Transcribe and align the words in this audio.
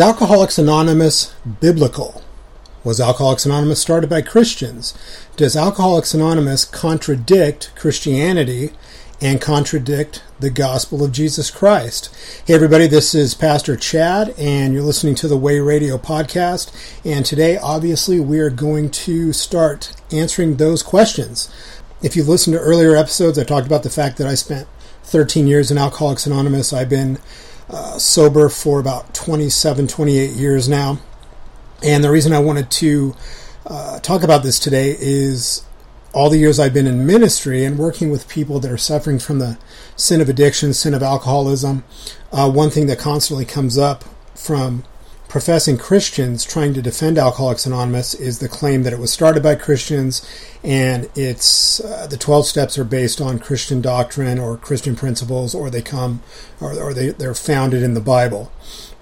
Alcoholics 0.00 0.56
Anonymous 0.56 1.34
biblical? 1.60 2.22
Was 2.84 3.02
Alcoholics 3.02 3.44
Anonymous 3.44 3.82
started 3.82 4.08
by 4.08 4.22
Christians? 4.22 4.94
Does 5.36 5.56
Alcoholics 5.56 6.14
Anonymous 6.14 6.64
contradict 6.64 7.70
Christianity 7.76 8.70
and 9.20 9.42
contradict 9.42 10.22
the 10.38 10.48
gospel 10.48 11.04
of 11.04 11.12
Jesus 11.12 11.50
Christ? 11.50 12.08
Hey, 12.46 12.54
everybody, 12.54 12.86
this 12.86 13.14
is 13.14 13.34
Pastor 13.34 13.76
Chad, 13.76 14.34
and 14.38 14.72
you're 14.72 14.82
listening 14.82 15.16
to 15.16 15.28
the 15.28 15.36
Way 15.36 15.60
Radio 15.60 15.98
podcast. 15.98 16.72
And 17.04 17.26
today, 17.26 17.58
obviously, 17.58 18.20
we 18.20 18.40
are 18.40 18.48
going 18.48 18.90
to 18.90 19.34
start 19.34 19.92
answering 20.10 20.56
those 20.56 20.82
questions. 20.82 21.52
If 22.02 22.16
you've 22.16 22.28
listened 22.28 22.56
to 22.56 22.62
earlier 22.62 22.96
episodes, 22.96 23.38
I 23.38 23.44
talked 23.44 23.66
about 23.66 23.82
the 23.82 23.90
fact 23.90 24.16
that 24.16 24.26
I 24.26 24.34
spent 24.34 24.66
13 25.02 25.46
years 25.46 25.70
in 25.70 25.76
Alcoholics 25.76 26.26
Anonymous. 26.26 26.72
I've 26.72 26.88
been 26.88 27.18
uh, 27.70 27.98
sober 27.98 28.48
for 28.48 28.80
about 28.80 29.14
27, 29.14 29.86
28 29.86 30.30
years 30.30 30.68
now. 30.68 30.98
And 31.82 32.04
the 32.04 32.10
reason 32.10 32.32
I 32.32 32.40
wanted 32.40 32.70
to 32.72 33.14
uh, 33.66 34.00
talk 34.00 34.22
about 34.22 34.42
this 34.42 34.58
today 34.58 34.96
is 34.98 35.64
all 36.12 36.28
the 36.28 36.38
years 36.38 36.58
I've 36.58 36.74
been 36.74 36.86
in 36.86 37.06
ministry 37.06 37.64
and 37.64 37.78
working 37.78 38.10
with 38.10 38.28
people 38.28 38.58
that 38.60 38.70
are 38.70 38.76
suffering 38.76 39.18
from 39.18 39.38
the 39.38 39.58
sin 39.96 40.20
of 40.20 40.28
addiction, 40.28 40.74
sin 40.74 40.94
of 40.94 41.02
alcoholism. 41.02 41.84
Uh, 42.32 42.50
one 42.50 42.70
thing 42.70 42.86
that 42.86 42.98
constantly 42.98 43.44
comes 43.44 43.78
up 43.78 44.04
from 44.34 44.84
professing 45.30 45.78
Christians 45.78 46.44
trying 46.44 46.74
to 46.74 46.82
defend 46.82 47.16
Alcoholics 47.16 47.64
Anonymous 47.64 48.14
is 48.14 48.40
the 48.40 48.48
claim 48.48 48.82
that 48.82 48.92
it 48.92 48.98
was 48.98 49.12
started 49.12 49.44
by 49.44 49.54
Christians 49.54 50.28
and 50.64 51.08
it's 51.14 51.80
uh, 51.80 52.08
the 52.08 52.16
12 52.16 52.46
steps 52.46 52.76
are 52.76 52.84
based 52.84 53.20
on 53.20 53.38
Christian 53.38 53.80
doctrine 53.80 54.40
or 54.40 54.56
Christian 54.56 54.96
principles 54.96 55.54
or 55.54 55.70
they 55.70 55.82
come 55.82 56.20
or, 56.60 56.72
or 56.72 56.92
they, 56.92 57.10
they're 57.10 57.32
founded 57.32 57.80
in 57.80 57.94
the 57.94 58.00
Bible. 58.00 58.50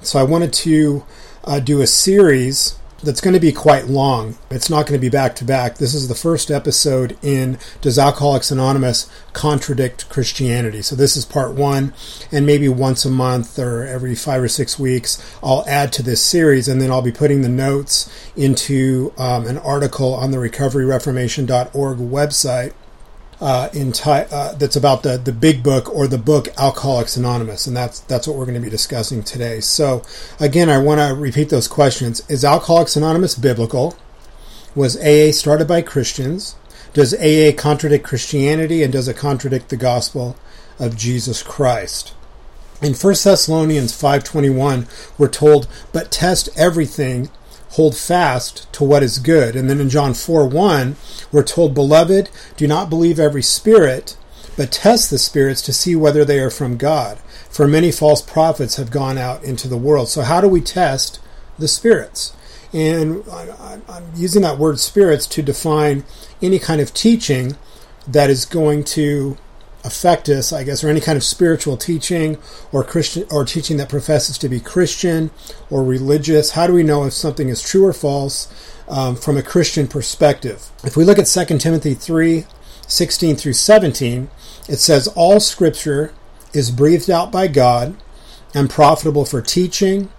So 0.03 0.19
I 0.19 0.23
wanted 0.23 0.53
to 0.53 1.05
uh, 1.45 1.61
do 1.61 1.81
a 1.81 1.87
series 1.87 2.78
that's 3.03 3.21
going 3.21 3.35
to 3.35 3.41
be 3.41 3.53
quite 3.53 3.87
long. 3.87 4.37
It's 4.51 4.69
not 4.69 4.87
going 4.87 4.99
to 4.99 5.05
be 5.05 5.09
back 5.09 5.37
to 5.37 5.45
back. 5.45 5.77
This 5.79 5.95
is 5.95 6.09
the 6.09 6.15
first 6.15 6.51
episode 6.51 7.17
in 7.23 7.59
Does 7.81 7.99
Alcoholics 7.99 8.51
Anonymous 8.51 9.09
Contradict 9.33 10.09
Christianity? 10.09 10.83
So 10.83 10.97
this 10.97 11.17
is 11.17 11.25
part 11.25 11.55
one, 11.55 11.93
and 12.33 12.45
maybe 12.45 12.69
once 12.69 13.05
a 13.05 13.11
month 13.11 13.59
or 13.59 13.85
every 13.85 14.15
five 14.15 14.43
or 14.43 14.49
six 14.49 14.79
weeks, 14.79 15.23
I'll 15.43 15.65
add 15.69 15.93
to 15.95 16.03
this 16.03 16.23
series, 16.23 16.67
and 16.67 16.81
then 16.81 16.91
I'll 16.91 17.03
be 17.03 17.13
putting 17.13 17.43
the 17.43 17.49
notes 17.49 18.13
into 18.37 19.13
um, 19.17 19.47
an 19.47 19.59
article 19.59 20.15
on 20.15 20.33
the 20.33 20.39
recoveryreformation.org 20.39 21.99
website 21.99 22.73
uh, 23.41 23.69
uh, 23.73 24.53
that's 24.55 24.77
about 24.77 25.03
the 25.03 25.17
the 25.17 25.33
big 25.33 25.63
book 25.63 25.95
or 25.95 26.09
the 26.09 26.19
book 26.19 26.49
Alcoholics 26.59 27.17
Anonymous, 27.17 27.67
and 27.67 27.77
that's 27.77 28.01
that's 28.01 28.27
what 28.27 28.37
we're 28.37 28.47
going 28.47 28.55
to 28.57 28.61
be 28.61 28.71
discussing 28.71 29.23
today. 29.23 29.61
So, 29.61 30.03
again, 30.41 30.69
I 30.69 30.79
want 30.79 31.01
to 31.01 31.15
repeat 31.15 31.49
those 31.49 31.69
questions: 31.69 32.23
Is 32.29 32.45
Alcoholics 32.45 32.97
Anonymous 32.97 33.35
biblical? 33.35 33.97
Was 34.75 34.97
AA 34.97 35.33
started 35.33 35.69
by 35.69 35.83
Christians? 35.83 36.57
Does 36.93 37.15
AA 37.15 37.53
contradict 37.57 38.05
Christianity, 38.05 38.83
and 38.83 38.93
does 38.93 39.09
it 39.09 39.17
contradict 39.17 39.69
the 39.69 39.77
gospel 39.77 40.37
of 40.79 40.97
Jesus 40.97 41.43
Christ? 41.43 42.15
In 42.83 42.95
1 42.95 43.25
Thessalonians 43.25 43.93
5:21, 43.93 44.87
we're 45.17 45.29
told, 45.29 45.69
"But 45.93 46.11
test 46.11 46.49
everything." 46.57 47.31
Hold 47.71 47.97
fast 47.97 48.71
to 48.73 48.85
what 48.85 49.03
is 49.03 49.19
good. 49.19 49.55
And 49.57 49.69
then 49.69 49.81
in 49.81 49.89
John 49.89 50.15
4 50.15 50.47
1, 50.49 50.97
we're 51.33 51.43
told, 51.43 51.75
Beloved, 51.75 52.31
do 52.57 52.67
not 52.67 52.91
believe 52.91 53.19
every 53.19 53.43
spirit, 53.43 54.17
but 54.57 54.73
test 54.73 55.11
the 55.11 55.19
spirits 55.19 55.63
to 55.63 55.73
see 55.73 55.95
whether 55.95 56.25
they 56.25 56.41
are 56.41 56.51
from 56.51 56.77
God. 56.77 57.19
For 57.51 57.67
many 57.67 57.93
false 57.93 58.23
prophets 58.23 58.77
have 58.77 58.91
gone 58.91 59.19
out 59.19 59.43
into 59.45 59.69
the 59.69 59.77
world. 59.77 60.09
So, 60.09 60.23
how 60.23 60.41
do 60.41 60.49
we 60.49 60.61
test 60.61 61.21
the 61.59 61.69
spirits? 61.69 62.35
And 62.73 63.25
I'm 63.31 64.13
using 64.15 64.43
that 64.43 64.59
word 64.59 64.79
spirits 64.79 65.27
to 65.29 65.43
define 65.43 66.05
any 66.43 66.59
kind 66.59 66.81
of 66.81 66.93
teaching 66.93 67.57
that 68.07 68.31
is 68.31 68.45
going 68.45 68.85
to 68.85 69.39
affect 69.89 70.29
us, 70.29 70.53
I 70.53 70.63
guess, 70.65 70.85
or 70.85 70.89
any 70.89 71.01
kind 71.01 71.17
of 71.17 71.25
spiritual 71.25 71.77
teaching 71.77 72.39
or 72.71 72.85
Christian 72.85 73.27
or 73.31 73.45
teaching 73.45 73.79
that 73.79 73.89
professes 73.89 74.39
to 74.39 74.49
be 74.49 74.61
Christian 74.61 75.31
or 75.71 75.83
religious? 75.83 76.53
How 76.53 76.67
do 76.67 76.75
we 76.75 76.83
know 76.83 77.05
if 77.05 77.15
something 77.15 77.49
is 77.49 77.63
true 77.63 77.87
or 77.87 77.93
false 77.93 78.53
um, 78.87 79.17
from 79.17 79.37
a 79.37 79.43
Christian 79.43 79.89
perspective? 79.89 80.71
If 80.85 80.97
we 80.97 81.05
look 81.05 81.19
at 81.19 81.27
2 81.27 81.59
Timothy 81.59 81.95
3 81.95 82.45
16 82.87 83.37
through 83.37 83.53
17, 83.53 84.31
it 84.69 84.77
says, 84.77 85.09
All 85.09 85.41
scripture 85.41 86.15
is 86.53 86.71
breathed 86.71 87.11
out 87.11 87.33
by 87.33 87.49
God 87.49 87.97
and 88.55 88.71
profitable 88.71 89.25
for 89.25 89.43
teaching, 89.43 90.11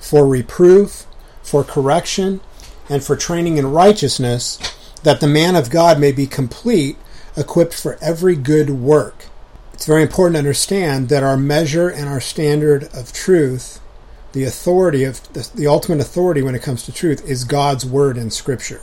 for 0.00 0.26
reproof, 0.26 1.06
for 1.42 1.62
correction, 1.62 2.40
and 2.88 3.02
for 3.02 3.16
training 3.16 3.58
in 3.58 3.70
righteousness, 3.70 4.58
that 5.02 5.20
the 5.20 5.28
man 5.28 5.54
of 5.54 5.70
God 5.70 6.00
may 6.00 6.12
be 6.12 6.26
complete 6.26 6.96
equipped 7.36 7.74
for 7.74 7.98
every 8.00 8.36
good 8.36 8.70
work. 8.70 9.26
It's 9.72 9.86
very 9.86 10.02
important 10.02 10.34
to 10.34 10.38
understand 10.38 11.08
that 11.10 11.22
our 11.22 11.36
measure 11.36 11.88
and 11.88 12.08
our 12.08 12.20
standard 12.20 12.84
of 12.94 13.12
truth, 13.12 13.80
the 14.32 14.44
authority 14.44 15.04
of 15.04 15.22
the, 15.34 15.50
the 15.54 15.66
ultimate 15.66 16.00
authority 16.00 16.40
when 16.42 16.54
it 16.54 16.62
comes 16.62 16.82
to 16.84 16.92
truth, 16.92 17.22
is 17.28 17.44
God's 17.44 17.84
word 17.84 18.16
in 18.16 18.30
Scripture. 18.30 18.80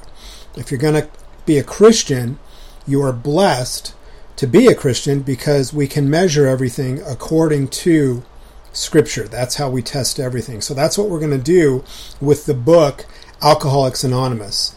If 0.55 0.69
you're 0.69 0.79
going 0.79 1.01
to 1.01 1.09
be 1.45 1.57
a 1.57 1.63
Christian, 1.63 2.37
you 2.85 3.01
are 3.01 3.11
blessed 3.13 3.95
to 4.35 4.47
be 4.47 4.67
a 4.67 4.75
Christian 4.75 5.21
because 5.21 5.73
we 5.73 5.87
can 5.87 6.09
measure 6.09 6.47
everything 6.47 7.01
according 7.01 7.69
to 7.69 8.23
Scripture. 8.71 9.27
That's 9.27 9.55
how 9.55 9.69
we 9.69 9.81
test 9.81 10.19
everything. 10.19 10.61
So 10.61 10.73
that's 10.73 10.97
what 10.97 11.09
we're 11.09 11.19
going 11.19 11.31
to 11.31 11.37
do 11.37 11.83
with 12.19 12.45
the 12.45 12.53
book 12.53 13.05
Alcoholics 13.41 14.03
Anonymous. 14.03 14.75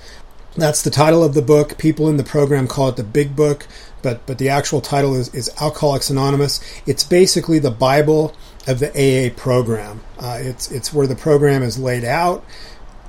That's 0.56 0.82
the 0.82 0.90
title 0.90 1.22
of 1.22 1.34
the 1.34 1.42
book. 1.42 1.76
People 1.76 2.08
in 2.08 2.16
the 2.16 2.24
program 2.24 2.66
call 2.66 2.88
it 2.88 2.96
the 2.96 3.04
Big 3.04 3.36
Book, 3.36 3.66
but 4.02 4.24
but 4.26 4.38
the 4.38 4.48
actual 4.48 4.80
title 4.80 5.14
is, 5.14 5.32
is 5.34 5.50
Alcoholics 5.60 6.08
Anonymous. 6.08 6.60
It's 6.86 7.04
basically 7.04 7.58
the 7.58 7.70
Bible 7.70 8.34
of 8.66 8.78
the 8.78 8.90
AA 8.90 9.34
program. 9.38 10.02
Uh, 10.18 10.38
it's 10.40 10.70
it's 10.70 10.94
where 10.94 11.06
the 11.06 11.14
program 11.14 11.62
is 11.62 11.78
laid 11.78 12.04
out. 12.04 12.42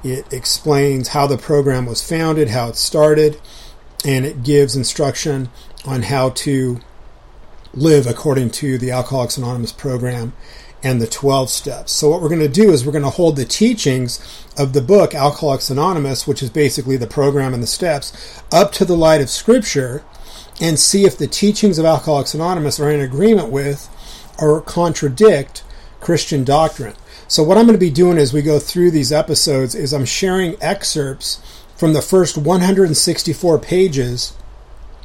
It 0.03 0.31
explains 0.34 1.09
how 1.09 1.25
the 1.25 1.38
program 1.38 1.86
was 1.86 2.07
founded, 2.07 2.50
how 2.50 2.68
it 2.68 2.75
started, 2.75 3.40
and 4.06 4.25
it 4.25 4.44
gives 4.44 4.75
instruction 4.75 5.50
on 5.86 6.03
how 6.03 6.31
to 6.31 6.81
live 7.74 8.07
according 8.07 8.50
to 8.50 8.78
the 8.78 8.91
Alcoholics 8.91 9.38
Anonymous 9.38 9.72
program 9.72 10.34
and 10.83 11.01
the 11.01 11.07
12 11.07 11.49
steps. 11.49 11.91
So, 11.91 12.09
what 12.09 12.21
we're 12.21 12.29
going 12.29 12.41
to 12.41 12.47
do 12.47 12.71
is 12.71 12.85
we're 12.85 12.91
going 12.91 13.03
to 13.03 13.09
hold 13.09 13.35
the 13.35 13.45
teachings 13.45 14.45
of 14.57 14.73
the 14.73 14.81
book 14.81 15.15
Alcoholics 15.15 15.69
Anonymous, 15.69 16.27
which 16.27 16.43
is 16.43 16.49
basically 16.49 16.97
the 16.97 17.07
program 17.07 17.53
and 17.53 17.63
the 17.63 17.67
steps, 17.67 18.41
up 18.51 18.71
to 18.73 18.85
the 18.85 18.95
light 18.95 19.21
of 19.21 19.29
Scripture 19.29 20.03
and 20.59 20.79
see 20.79 21.05
if 21.05 21.17
the 21.17 21.27
teachings 21.27 21.77
of 21.77 21.85
Alcoholics 21.85 22.33
Anonymous 22.33 22.79
are 22.79 22.89
in 22.89 22.99
agreement 22.99 23.49
with 23.49 23.89
or 24.39 24.61
contradict 24.61 25.63
Christian 25.99 26.43
doctrine. 26.43 26.95
So, 27.27 27.44
what 27.44 27.57
I'm 27.57 27.65
going 27.65 27.77
to 27.77 27.79
be 27.79 27.89
doing 27.89 28.17
as 28.17 28.33
we 28.33 28.41
go 28.41 28.59
through 28.59 28.91
these 28.91 29.11
episodes 29.11 29.75
is 29.75 29.94
I'm 29.94 30.05
sharing 30.05 30.61
excerpts 30.61 31.41
from 31.75 31.94
the 31.94 32.01
first 32.01 32.38
164 32.38 33.59
pages 33.59 34.33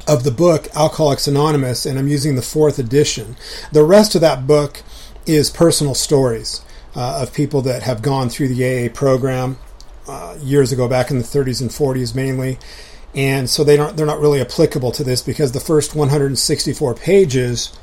of 0.07 0.23
the 0.23 0.31
book 0.31 0.67
Alcoholics 0.75 1.27
Anonymous, 1.27 1.85
and 1.85 1.97
I'm 1.97 2.07
using 2.07 2.35
the 2.35 2.41
fourth 2.41 2.79
edition. 2.79 3.35
The 3.71 3.83
rest 3.83 4.15
of 4.15 4.21
that 4.21 4.47
book 4.47 4.83
is 5.25 5.49
personal 5.49 5.95
stories 5.95 6.61
uh, 6.95 7.21
of 7.21 7.33
people 7.33 7.61
that 7.61 7.83
have 7.83 8.01
gone 8.01 8.29
through 8.29 8.49
the 8.49 8.87
AA 8.87 8.93
program 8.93 9.57
uh, 10.07 10.37
years 10.41 10.71
ago, 10.71 10.87
back 10.87 11.09
in 11.09 11.17
the 11.17 11.23
30s 11.23 11.61
and 11.61 11.69
40s 11.69 12.13
mainly. 12.13 12.59
And 13.15 13.49
so 13.49 13.63
they 13.63 13.77
don't, 13.77 13.95
they're 13.95 14.05
not 14.05 14.19
really 14.19 14.41
applicable 14.41 14.91
to 14.93 15.03
this 15.03 15.21
because 15.21 15.51
the 15.51 15.59
first 15.59 15.95
164 15.95 16.95
pages 16.95 17.77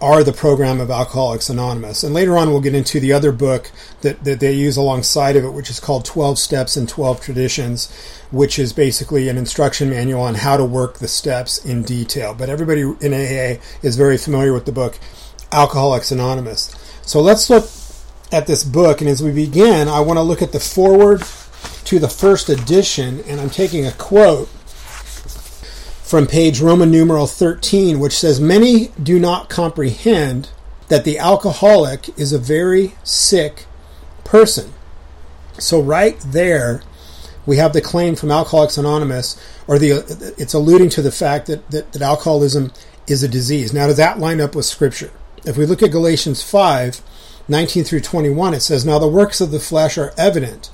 are 0.00 0.24
the 0.24 0.32
program 0.32 0.80
of 0.80 0.90
Alcoholics 0.90 1.48
Anonymous. 1.48 2.02
And 2.02 2.12
later 2.12 2.36
on, 2.36 2.50
we'll 2.50 2.60
get 2.60 2.74
into 2.74 2.98
the 2.98 3.12
other 3.12 3.30
book 3.30 3.70
that, 4.00 4.24
that 4.24 4.40
they 4.40 4.52
use 4.52 4.76
alongside 4.76 5.36
of 5.36 5.44
it, 5.44 5.52
which 5.52 5.70
is 5.70 5.78
called 5.78 6.04
12 6.04 6.40
Steps 6.40 6.76
and 6.76 6.88
12 6.88 7.20
Traditions, 7.20 7.88
which 8.32 8.58
is 8.58 8.72
basically 8.72 9.28
an 9.28 9.38
instruction 9.38 9.90
manual 9.90 10.22
on 10.22 10.34
how 10.34 10.56
to 10.56 10.64
work 10.64 10.98
the 10.98 11.06
steps 11.06 11.64
in 11.64 11.84
detail. 11.84 12.34
But 12.34 12.48
everybody 12.48 12.80
in 12.80 13.14
AA 13.14 13.62
is 13.82 13.96
very 13.96 14.18
familiar 14.18 14.52
with 14.52 14.64
the 14.64 14.72
book 14.72 14.98
Alcoholics 15.52 16.10
Anonymous. 16.10 16.74
So 17.02 17.20
let's 17.20 17.50
look 17.50 17.68
at 18.32 18.46
this 18.46 18.64
book, 18.64 19.00
and 19.00 19.10
as 19.10 19.22
we 19.22 19.30
begin, 19.30 19.88
I 19.88 20.00
want 20.00 20.16
to 20.16 20.22
look 20.22 20.42
at 20.42 20.52
the 20.52 20.60
foreword 20.60 21.22
to 21.84 21.98
the 21.98 22.08
first 22.08 22.48
edition, 22.48 23.20
and 23.26 23.40
I'm 23.40 23.50
taking 23.50 23.86
a 23.86 23.92
quote 23.92 24.48
from 24.48 26.26
page 26.26 26.60
Roman 26.60 26.90
numeral 26.90 27.26
13, 27.26 27.98
which 27.98 28.18
says, 28.18 28.40
Many 28.40 28.88
do 29.02 29.18
not 29.18 29.48
comprehend 29.48 30.50
that 30.88 31.04
the 31.04 31.18
alcoholic 31.18 32.08
is 32.18 32.32
a 32.32 32.38
very 32.38 32.94
sick 33.02 33.66
person. 34.24 34.72
So, 35.58 35.80
right 35.80 36.18
there, 36.20 36.82
we 37.46 37.56
have 37.56 37.72
the 37.72 37.80
claim 37.80 38.14
from 38.14 38.30
Alcoholics 38.30 38.78
Anonymous, 38.78 39.40
or 39.66 39.78
the 39.78 40.34
it's 40.38 40.54
alluding 40.54 40.90
to 40.90 41.02
the 41.02 41.12
fact 41.12 41.46
that, 41.46 41.70
that, 41.70 41.92
that 41.92 42.02
alcoholism 42.02 42.72
is 43.06 43.22
a 43.22 43.28
disease. 43.28 43.72
Now, 43.72 43.86
does 43.86 43.96
that 43.96 44.18
line 44.18 44.40
up 44.40 44.54
with 44.54 44.64
Scripture? 44.64 45.10
If 45.44 45.56
we 45.56 45.66
look 45.66 45.82
at 45.82 45.90
Galatians 45.90 46.42
5, 46.42 47.02
19 47.48 47.84
through 47.84 48.00
21, 48.00 48.54
it 48.54 48.60
says, 48.60 48.84
Now 48.84 48.98
the 48.98 49.08
works 49.08 49.40
of 49.40 49.50
the 49.50 49.60
flesh 49.60 49.98
are 49.98 50.14
evident 50.16 50.70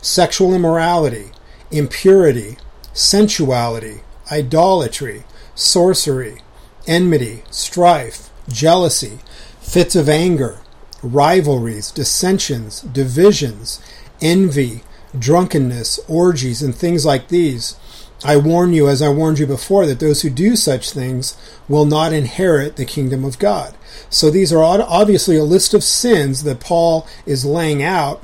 sexual 0.00 0.52
immorality, 0.54 1.30
impurity, 1.70 2.56
sensuality, 2.92 4.00
idolatry, 4.30 5.24
sorcery, 5.54 6.42
enmity, 6.86 7.42
strife, 7.50 8.30
jealousy, 8.48 9.18
fits 9.60 9.94
of 9.94 10.08
anger, 10.08 10.58
rivalries, 11.02 11.90
dissensions, 11.90 12.82
divisions, 12.82 13.80
envy, 14.20 14.82
drunkenness, 15.18 16.00
orgies, 16.08 16.62
and 16.62 16.74
things 16.74 17.04
like 17.04 17.28
these. 17.28 17.76
I 18.24 18.36
warn 18.36 18.72
you, 18.72 18.88
as 18.88 19.02
I 19.02 19.08
warned 19.08 19.38
you 19.38 19.46
before, 19.46 19.84
that 19.86 19.98
those 19.98 20.22
who 20.22 20.30
do 20.30 20.54
such 20.54 20.90
things 20.90 21.36
will 21.68 21.84
not 21.84 22.12
inherit 22.12 22.76
the 22.76 22.84
kingdom 22.84 23.24
of 23.24 23.38
God. 23.38 23.74
So 24.10 24.30
these 24.30 24.52
are 24.52 24.62
obviously 24.62 25.36
a 25.36 25.44
list 25.44 25.74
of 25.74 25.82
sins 25.82 26.44
that 26.44 26.60
Paul 26.60 27.06
is 27.26 27.44
laying 27.44 27.82
out. 27.82 28.22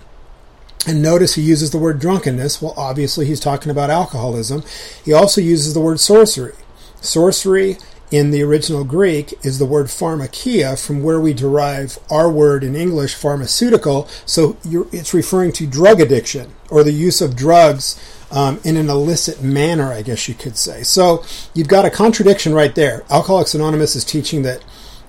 And 0.87 1.03
notice 1.03 1.35
he 1.35 1.43
uses 1.43 1.73
the 1.73 1.79
word 1.79 1.99
drunkenness. 1.99 2.63
Well, 2.63 2.75
obviously 2.77 3.27
he's 3.27 3.41
talking 3.41 3.71
about 3.71 3.91
alcoholism. 3.91 4.63
He 5.05 5.13
also 5.13 5.41
uses 5.41 5.75
the 5.75 5.81
word 5.81 5.99
sorcery. 5.99 6.55
Sorcery 7.01 7.77
in 8.11 8.31
the 8.31 8.43
original 8.43 8.85
Greek 8.85 9.35
is 9.45 9.59
the 9.59 9.67
word 9.67 9.87
pharmakia, 9.87 10.83
from 10.83 11.03
where 11.03 11.21
we 11.21 11.35
derive 11.35 11.99
our 12.11 12.31
word 12.31 12.65
in 12.65 12.75
English, 12.75 13.15
pharmaceutical. 13.15 14.09
So 14.25 14.57
it's 14.65 15.13
referring 15.13 15.53
to 15.55 15.67
drug 15.67 16.01
addiction 16.01 16.55
or 16.71 16.85
the 16.85 16.93
use 16.93 17.21
of 17.21 17.37
drugs 17.37 17.99
um, 18.31 18.61
in 18.65 18.77
an 18.77 18.89
illicit 18.89 19.43
manner, 19.43 19.93
I 19.93 20.03
guess 20.03 20.29
you 20.29 20.35
could 20.35 20.57
say. 20.57 20.83
So 20.83 21.25
you've 21.55 21.69
got 21.69 21.85
a 21.85 21.91
contradiction 21.91 22.55
right 22.55 22.75
there. 22.75 23.05
Alcoholics 23.11 23.55
Anonymous 23.55 23.97
is 23.97 24.05
teaching 24.05 24.43
that 24.43 24.65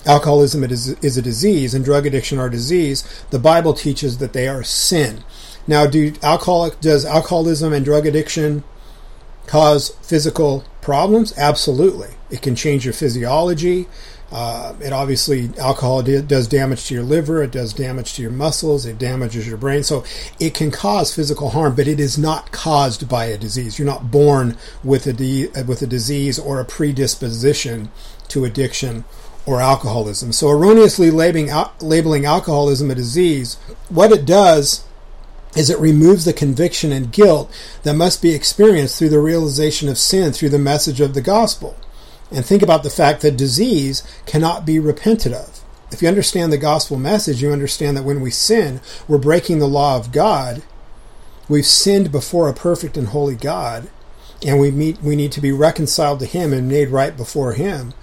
alcoholism 0.06 0.64
is, 0.64 0.90
is 1.04 1.18
a 1.18 1.22
disease 1.22 1.74
and 1.74 1.84
drug 1.84 2.06
addiction 2.06 2.40
are 2.40 2.48
a 2.48 2.52
disease. 2.52 3.24
The 3.32 3.40
Bible 3.40 3.74
teaches 3.74 4.20
that 4.20 4.34
they 4.34 4.48
are 4.48 4.64
sin. 4.64 5.24
Now, 5.68 5.86
do 5.86 6.14
alcoholic 6.24 6.80
does 6.80 7.06
alcoholism 7.06 7.74
and 7.74 7.86
drug 7.86 8.06
addiction 8.06 8.64
cause 9.46 9.90
physical 10.02 10.64
problems? 10.82 11.38
Absolutely. 11.38 12.10
It 12.30 12.42
can 12.42 12.56
change 12.56 12.86
your 12.86 12.94
physiology. 12.94 13.88
Uh, 14.32 14.76
it 14.82 14.94
obviously 14.94 15.50
alcohol 15.58 16.04
does 16.04 16.48
damage 16.48 16.86
to 16.86 16.94
your 16.94 17.04
liver. 17.04 17.42
It 17.42 17.52
does 17.52 17.74
damage 17.74 18.14
to 18.14 18.22
your 18.22 18.32
muscles. 18.32 18.86
It 18.86 19.00
damages 19.00 19.48
your 19.48 19.58
brain. 19.58 19.84
So 19.84 20.04
it 20.40 20.54
can 20.54 20.70
cause 20.70 21.14
physical 21.14 21.50
harm, 21.50 21.76
but 21.76 21.88
it 21.88 22.00
is 22.00 22.18
not 22.18 22.52
caused 22.52 23.10
by 23.10 23.26
a 23.26 23.38
disease. 23.38 23.80
You're 23.80 23.88
not 23.88 24.12
born 24.12 24.58
with 24.84 25.08
a 25.08 25.14
de- 25.14 25.48
with 25.64 25.82
a 25.82 25.88
disease 25.88 26.38
or 26.38 26.60
a 26.60 26.66
predisposition 26.66 27.90
to 28.28 28.46
addiction 28.46 29.04
or 29.46 29.62
alcoholism. 29.62 30.32
So 30.32 30.50
erroneously 30.50 31.10
labeling 31.10 31.50
labeling 31.82 32.26
alcoholism 32.26 32.92
a 32.92 32.96
disease, 32.96 33.56
what 33.90 34.12
it 34.12 34.26
does 34.26 34.86
is 35.56 35.72
it 35.72 35.80
removes 35.80 36.26
the 36.26 36.34
conviction 36.34 36.92
and 36.92 37.12
guilt 37.12 37.52
that 37.82 37.96
must 37.96 38.22
be 38.22 38.36
experienced 38.36 39.00
through 39.00 39.10
the 39.10 39.20
realization 39.20 39.90
of 39.90 39.98
sin 39.98 40.32
through 40.32 40.50
the 40.50 40.60
message 40.60 41.02
of 41.02 41.16
the 41.16 41.22
gospel. 41.22 41.76
And 42.32 42.46
think 42.46 42.62
about 42.62 42.84
the 42.84 42.90
fact 42.90 43.22
that 43.22 43.38
disease 43.38 44.04
cannot 44.26 44.66
be 44.66 44.80
repented 44.80 45.34
of. 45.34 45.62
If 45.92 46.02
you 46.02 46.08
understand 46.08 46.54
the 46.54 46.58
gospel 46.58 46.98
message, 46.98 47.42
you 47.42 47.52
understand 47.52 47.98
that 47.98 48.04
when 48.04 48.22
we 48.22 48.30
sin, 48.30 48.82
we're 49.08 49.18
breaking 49.18 49.60
the 49.60 49.68
law 49.68 49.98
of 49.98 50.12
God. 50.12 50.62
We've 51.48 51.66
sinned 51.66 52.12
before 52.12 52.48
a 52.48 52.54
perfect 52.54 52.96
and 52.96 53.08
holy 53.08 53.36
God, 53.36 53.90
and 54.46 54.60
we 54.60 54.70
meet, 54.70 55.02
we 55.02 55.16
need 55.16 55.32
to 55.32 55.42
be 55.42 55.52
reconciled 55.52 56.20
to 56.20 56.28
Him 56.28 56.54
and 56.54 56.70
made 56.70 56.90
right 56.90 57.18
before 57.18 57.54
Him. 57.54 57.96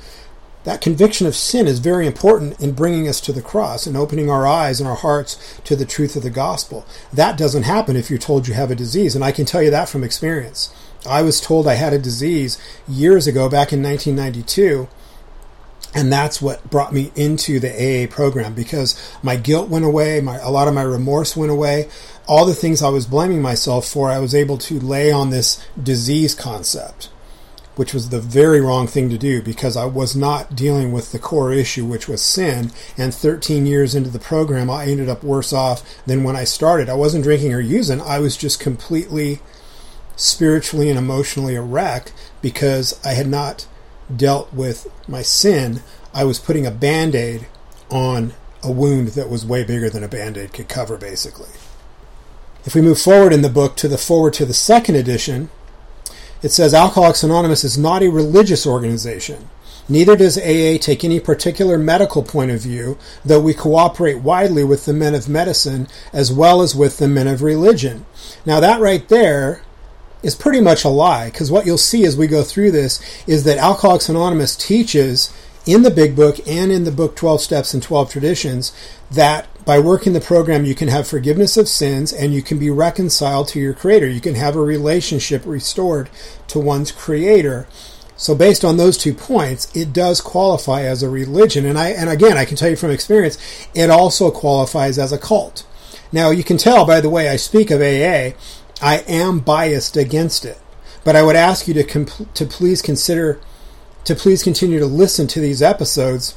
That 0.65 0.81
conviction 0.81 1.29
of 1.29 1.37
sin 1.37 1.69
is 1.69 1.79
very 1.79 2.09
important 2.09 2.61
in 2.61 2.73
bringing 2.73 3.07
us 3.07 3.21
to 3.21 3.33
the 3.33 3.41
cross 3.41 3.87
and 3.87 3.97
opening 3.97 4.29
our 4.29 4.49
eyes 4.49 4.81
and 4.81 4.89
our 4.89 4.97
hearts 4.97 5.61
to 5.63 5.77
the 5.77 5.87
truth 5.87 6.17
of 6.17 6.25
the 6.25 6.31
gospel. 6.31 6.85
That 7.13 7.39
doesn't 7.39 7.63
happen 7.63 7.95
if 7.95 8.11
you're 8.11 8.19
told 8.19 8.49
you 8.49 8.55
have 8.55 8.73
a 8.73 8.75
disease, 8.75 9.15
and 9.15 9.25
I 9.25 9.31
can 9.31 9.45
tell 9.45 9.63
you 9.63 9.71
that 9.71 9.89
from 9.89 10.03
experience. 10.03 10.75
I 11.07 11.23
was 11.23 11.41
told 11.41 11.67
I 11.67 11.75
had 11.75 11.93
a 11.93 11.99
disease 11.99 12.59
years 12.89 13.27
ago, 13.27 13.49
back 13.49 13.73
in 13.73 13.83
1992. 13.83 14.89
And 15.97 16.13
that's 16.13 16.43
what 16.43 16.69
brought 16.69 16.93
me 16.93 17.11
into 17.17 17.59
the 17.59 17.71
AA 17.71 18.07
program 18.07 18.55
because 18.55 19.01
my 19.23 19.37
guilt 19.37 19.71
went 19.71 19.87
away, 19.87 20.21
my, 20.21 20.37
a 20.39 20.51
lot 20.51 20.69
of 20.69 20.75
my 20.75 20.83
remorse 20.83 21.35
went 21.35 21.51
away. 21.51 21.89
All 22.27 22.45
the 22.45 22.55
things 22.55 22.83
I 22.83 22.91
was 22.91 23.07
blaming 23.07 23.41
myself 23.41 23.89
for, 23.89 24.11
I 24.11 24.19
was 24.19 24.35
able 24.35 24.59
to 24.59 24.79
lay 24.79 25.11
on 25.11 25.31
this 25.31 25.65
disease 25.83 26.35
concept, 26.35 27.09
which 27.77 27.95
was 27.95 28.11
the 28.11 28.21
very 28.21 28.61
wrong 28.61 28.87
thing 28.87 29.09
to 29.09 29.17
do 29.17 29.41
because 29.41 29.75
I 29.75 29.87
was 29.87 30.15
not 30.15 30.55
dealing 30.55 30.93
with 30.93 31.13
the 31.13 31.19
core 31.19 31.51
issue, 31.51 31.87
which 31.87 32.09
was 32.09 32.21
sin. 32.21 32.73
And 32.99 33.15
13 33.15 33.65
years 33.65 33.95
into 33.95 34.11
the 34.11 34.19
program, 34.19 34.69
I 34.69 34.87
ended 34.87 35.09
up 35.09 35.25
worse 35.25 35.53
off 35.53 35.83
than 36.05 36.25
when 36.25 36.37
I 36.37 36.45
started. 36.45 36.91
I 36.91 36.95
wasn't 36.95 37.25
drinking 37.25 37.55
or 37.55 37.61
using, 37.61 38.03
I 38.03 38.19
was 38.19 38.37
just 38.37 38.61
completely 38.61 39.41
spiritually 40.17 40.89
and 40.89 40.99
emotionally 40.99 41.55
a 41.55 41.63
wreck 41.63 42.13
because 42.43 42.99
I 43.05 43.13
had 43.13 43.29
not 43.29 43.67
dealt 44.15 44.53
with 44.53 44.89
my 45.07 45.23
sin. 45.23 45.83
I 46.13 46.25
was 46.25 46.39
putting 46.39 46.67
a 46.67 46.71
band 46.71 47.15
aid 47.15 47.47
on 47.91 48.35
a 48.63 48.71
wound 48.71 49.09
that 49.09 49.31
was 49.31 49.47
way 49.47 49.63
bigger 49.63 49.89
than 49.89 50.03
a 50.03 50.09
band 50.09 50.37
aid 50.37 50.53
could 50.53 50.69
cover, 50.69 50.97
basically. 50.97 51.51
If 52.65 52.75
we 52.75 52.81
move 52.81 53.01
forward 53.01 53.33
in 53.33 53.43
the 53.43 53.49
book 53.49 53.77
to 53.77 53.89
the 53.89 53.99
forward 53.99 54.33
to 54.35 54.47
the 54.47 54.55
second 54.55 54.97
edition, 54.97 55.51
it 56.43 56.51
says 56.51 56.75
Alcoholics 56.75 57.23
Anonymous 57.23 57.63
is 57.63 57.79
not 57.79 58.03
a 58.03 58.09
religious 58.09 58.67
organization. 58.67 59.49
Neither 59.89 60.17
does 60.17 60.37
AA 60.37 60.79
take 60.79 61.05
any 61.05 61.21
particular 61.21 61.79
medical 61.79 62.25
point 62.25 62.51
of 62.51 62.61
view, 62.61 62.99
though 63.25 63.41
we 63.41 63.55
cooperate 63.55 64.17
widely 64.17 64.65
with 64.65 64.85
the 64.85 64.93
men 64.93 65.15
of 65.15 65.29
medicine 65.29 65.87
as 66.13 66.33
well 66.33 66.61
as 66.61 66.75
with 66.75 66.99
the 66.99 67.07
men 67.07 67.29
of 67.29 67.41
religion. 67.41 68.05
Now, 68.45 68.59
that 68.59 68.81
right 68.81 69.09
there 69.09 69.63
is 70.27 70.35
pretty 70.35 70.61
much 70.61 70.83
a 70.83 70.89
lie 70.89 71.31
because 71.31 71.53
what 71.53 71.65
you'll 71.65 71.79
see 71.79 72.05
as 72.05 72.17
we 72.17 72.27
go 72.27 72.43
through 72.43 72.73
this 72.73 73.01
is 73.29 73.45
that 73.45 73.59
Alcoholics 73.59 74.09
Anonymous 74.09 74.57
teaches 74.57 75.33
in 75.67 75.83
the 75.83 75.91
Big 75.91 76.17
Book 76.17 76.41
and 76.49 76.73
in 76.73 76.83
the 76.83 76.91
book 76.91 77.15
12 77.15 77.41
Steps 77.41 77.73
and 77.73 77.81
12 77.81 78.11
Traditions 78.11 78.73
that 79.09 79.47
by 79.65 79.79
working 79.79 80.15
the 80.15 80.21
program 80.21 80.65
you 80.65 80.75
can 80.75 80.89
have 80.89 81.07
forgiveness 81.07 81.57
of 81.57 81.69
sins 81.69 82.13
and 82.13 82.35
you 82.35 82.43
can 82.43 82.59
be 82.59 82.71
reconciled 82.71 83.47
to 83.49 83.61
your 83.61 83.73
Creator. 83.73 84.09
You 84.09 84.21
can 84.21 84.35
have 84.35 84.57
a 84.57 84.61
relationship 84.61 85.43
restored 85.47 86.11
to 86.49 86.59
one's 86.59 86.91
Creator. 86.91 87.69
So 88.17 88.35
based 88.35 88.65
on 88.65 88.79
those 88.79 88.99
two 88.99 89.15
points, 89.15 89.75
it 89.77 89.93
does 89.93 90.21
qualify 90.21 90.83
as 90.83 91.05
a 91.05 91.09
religion. 91.09 91.65
And 91.65 91.79
I 91.79 91.91
and 91.91 92.11
again 92.11 92.37
I 92.37 92.45
can 92.45 92.57
tell 92.57 92.71
you 92.71 92.77
from 92.77 92.91
experience, 92.91 93.39
it 93.75 93.91
also 93.91 94.33
qualifies 94.33 94.99
as 94.99 95.13
a 95.13 95.19
cult. 95.19 95.65
Now 96.11 96.31
you 96.31 96.43
can 96.43 96.57
tell 96.57 96.85
by 96.85 97.01
the 97.01 97.11
way 97.11 97.29
I 97.29 97.37
speak 97.37 97.71
of 97.71 97.81
AA 97.81 98.35
I 98.81 98.99
am 99.07 99.41
biased 99.41 99.97
against 99.97 100.45
it. 100.45 100.59
But 101.05 101.17
I 101.17 101.23
would 101.23 101.37
ask 101.37 101.69
you 101.69 101.75
to 101.75 101.85
comp- 101.85 102.35
to 102.35 102.45
please 102.45 102.83
consider 102.83 103.41
to 104.05 104.15
please 104.15 104.43
continue 104.43 104.79
to 104.79 104.87
listen 104.87 105.27
to 105.27 105.41
these 105.41 105.63
episodes 105.63 106.37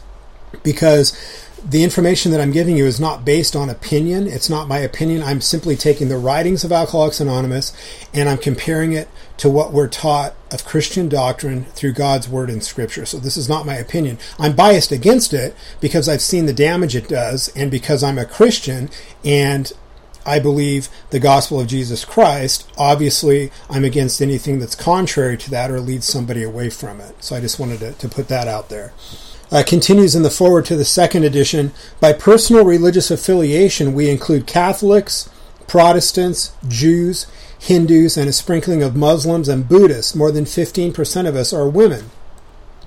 because 0.63 1.17
the 1.63 1.84
information 1.84 2.31
that 2.31 2.41
I'm 2.41 2.51
giving 2.51 2.77
you 2.77 2.86
is 2.86 3.00
not 3.00 3.25
based 3.25 3.55
on 3.55 3.69
opinion. 3.69 4.27
It's 4.27 4.50
not 4.50 4.67
my 4.67 4.79
opinion. 4.79 5.22
I'm 5.22 5.41
simply 5.41 5.75
taking 5.75 6.10
the 6.10 6.17
writings 6.17 6.63
of 6.63 6.72
Alcoholics 6.72 7.19
Anonymous 7.19 7.74
and 8.13 8.29
I'm 8.29 8.38
comparing 8.38 8.93
it 8.93 9.08
to 9.38 9.50
what 9.50 9.72
we're 9.72 9.88
taught 9.88 10.36
of 10.51 10.65
Christian 10.65 11.10
doctrine 11.10 11.65
through 11.65 11.93
God's 11.93 12.27
Word 12.27 12.50
and 12.50 12.63
Scripture. 12.63 13.05
So 13.05 13.17
this 13.17 13.38
is 13.38 13.48
not 13.48 13.65
my 13.65 13.75
opinion. 13.75 14.17
I'm 14.38 14.55
biased 14.55 14.91
against 14.91 15.34
it 15.34 15.55
because 15.79 16.10
I've 16.10 16.22
seen 16.22 16.46
the 16.46 16.53
damage 16.53 16.96
it 16.96 17.08
does 17.08 17.50
and 17.55 17.69
because 17.69 18.03
I'm 18.03 18.17
a 18.17 18.25
Christian 18.25 18.89
and 19.24 19.72
I 20.25 20.39
believe 20.39 20.89
the 21.09 21.19
gospel 21.19 21.59
of 21.59 21.67
Jesus 21.67 22.05
Christ. 22.05 22.69
Obviously, 22.77 23.51
I'm 23.69 23.83
against 23.83 24.21
anything 24.21 24.59
that's 24.59 24.75
contrary 24.75 25.38
to 25.38 25.49
that 25.51 25.71
or 25.71 25.79
leads 25.79 26.05
somebody 26.05 26.43
away 26.43 26.69
from 26.69 26.99
it. 27.01 27.23
So 27.23 27.35
I 27.35 27.41
just 27.41 27.59
wanted 27.59 27.79
to, 27.79 27.93
to 27.93 28.09
put 28.09 28.27
that 28.27 28.47
out 28.47 28.69
there. 28.69 28.93
Uh, 29.51 29.63
continues 29.65 30.15
in 30.15 30.21
the 30.21 30.29
forward 30.29 30.65
to 30.65 30.75
the 30.75 30.85
second 30.85 31.23
edition. 31.23 31.71
By 31.99 32.13
personal 32.13 32.63
religious 32.63 33.09
affiliation, 33.09 33.93
we 33.93 34.09
include 34.09 34.45
Catholics, 34.45 35.29
Protestants, 35.67 36.53
Jews, 36.67 37.25
Hindus, 37.57 38.15
and 38.15 38.29
a 38.29 38.33
sprinkling 38.33 38.83
of 38.83 38.95
Muslims 38.95 39.49
and 39.49 39.67
Buddhists. 39.67 40.15
More 40.15 40.31
than 40.31 40.45
15% 40.45 41.27
of 41.27 41.35
us 41.35 41.51
are 41.51 41.67
women. 41.67 42.11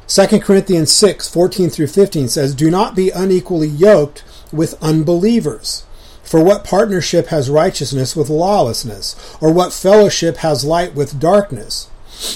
2 0.06 0.40
Corinthians 0.40 0.92
6, 0.92 1.28
14 1.28 1.70
through 1.70 1.86
15 1.86 2.28
says, 2.28 2.54
Do 2.54 2.70
not 2.70 2.94
be 2.94 3.10
unequally 3.10 3.68
yoked 3.68 4.24
with 4.52 4.80
unbelievers. 4.82 5.84
For 6.32 6.42
what 6.42 6.64
partnership 6.64 7.26
has 7.26 7.50
righteousness 7.50 8.16
with 8.16 8.30
lawlessness? 8.30 9.36
Or 9.42 9.52
what 9.52 9.70
fellowship 9.70 10.38
has 10.38 10.64
light 10.64 10.94
with 10.94 11.20
darkness? 11.20 11.90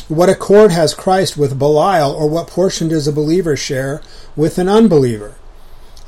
What 0.07 0.29
accord 0.29 0.71
has 0.71 0.93
Christ 0.93 1.38
with 1.38 1.59
Belial? 1.59 2.12
Or 2.12 2.29
what 2.29 2.47
portion 2.47 2.88
does 2.88 3.09
a 3.09 3.11
believer 3.11 3.57
share 3.57 4.03
with 4.37 4.59
an 4.59 4.69
unbeliever? 4.69 5.37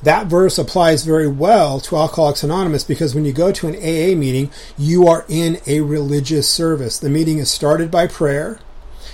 That 0.02 0.26
verse 0.26 0.58
applies 0.58 1.04
very 1.04 1.26
well 1.26 1.80
to 1.80 1.96
Alcoholics 1.96 2.42
Anonymous 2.42 2.84
because 2.84 3.14
when 3.14 3.24
you 3.24 3.32
go 3.32 3.52
to 3.52 3.68
an 3.68 3.76
AA 3.76 4.14
meeting, 4.14 4.50
you 4.76 5.06
are 5.06 5.24
in 5.26 5.58
a 5.66 5.80
religious 5.80 6.46
service. 6.46 6.98
The 6.98 7.08
meeting 7.08 7.38
is 7.38 7.50
started 7.50 7.90
by 7.90 8.06
prayer. 8.06 8.60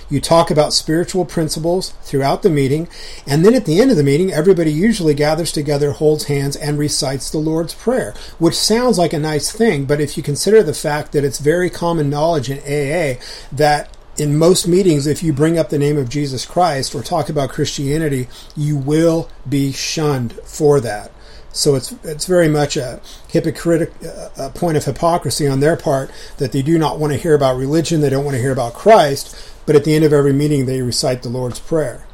You 0.09 0.21
talk 0.21 0.51
about 0.51 0.73
spiritual 0.73 1.25
principles 1.25 1.89
throughout 2.03 2.43
the 2.43 2.49
meeting, 2.49 2.87
and 3.25 3.43
then 3.43 3.55
at 3.55 3.65
the 3.65 3.79
end 3.81 3.91
of 3.91 3.97
the 3.97 4.03
meeting, 4.03 4.31
everybody 4.31 4.71
usually 4.71 5.13
gathers 5.13 5.51
together, 5.51 5.91
holds 5.91 6.25
hands, 6.25 6.55
and 6.55 6.77
recites 6.77 7.29
the 7.29 7.39
Lord's 7.39 7.73
Prayer, 7.73 8.13
which 8.37 8.55
sounds 8.55 8.97
like 8.97 9.13
a 9.13 9.19
nice 9.19 9.51
thing, 9.51 9.85
but 9.85 9.99
if 9.99 10.17
you 10.17 10.23
consider 10.23 10.61
the 10.61 10.73
fact 10.73 11.11
that 11.11 11.23
it's 11.23 11.39
very 11.39 11.69
common 11.69 12.09
knowledge 12.09 12.49
in 12.49 12.59
AA 12.59 13.19
that 13.51 13.89
in 14.17 14.37
most 14.37 14.67
meetings, 14.67 15.07
if 15.07 15.21
you 15.21 15.33
bring 15.33 15.57
up 15.57 15.69
the 15.69 15.79
name 15.79 15.97
of 15.97 16.09
Jesus 16.09 16.45
Christ 16.45 16.95
or 16.95 17.01
talk 17.01 17.29
about 17.29 17.49
Christianity, 17.49 18.27
you 18.55 18.77
will 18.77 19.29
be 19.47 19.71
shunned 19.71 20.33
for 20.43 20.79
that. 20.79 21.11
So 21.55 21.75
it's 21.75 21.93
it's 22.03 22.25
very 22.25 22.49
much 22.49 22.75
a 22.75 22.99
hypocritic 23.29 23.93
a 24.37 24.49
point 24.49 24.75
of 24.75 24.83
hypocrisy 24.83 25.47
on 25.47 25.61
their 25.61 25.77
part 25.77 26.11
that 26.37 26.51
they 26.51 26.61
do 26.61 26.77
not 26.77 26.99
want 26.99 27.13
to 27.13 27.19
hear 27.19 27.33
about 27.33 27.55
religion, 27.55 28.01
they 28.01 28.09
don't 28.09 28.25
want 28.25 28.35
to 28.35 28.41
hear 28.41 28.51
about 28.51 28.73
Christ, 28.73 29.33
but 29.65 29.73
at 29.73 29.85
the 29.85 29.95
end 29.95 30.03
of 30.03 30.11
every 30.11 30.33
meeting 30.33 30.65
they 30.65 30.81
recite 30.81 31.23
the 31.23 31.29
Lord's 31.29 31.59
prayer. 31.59 32.05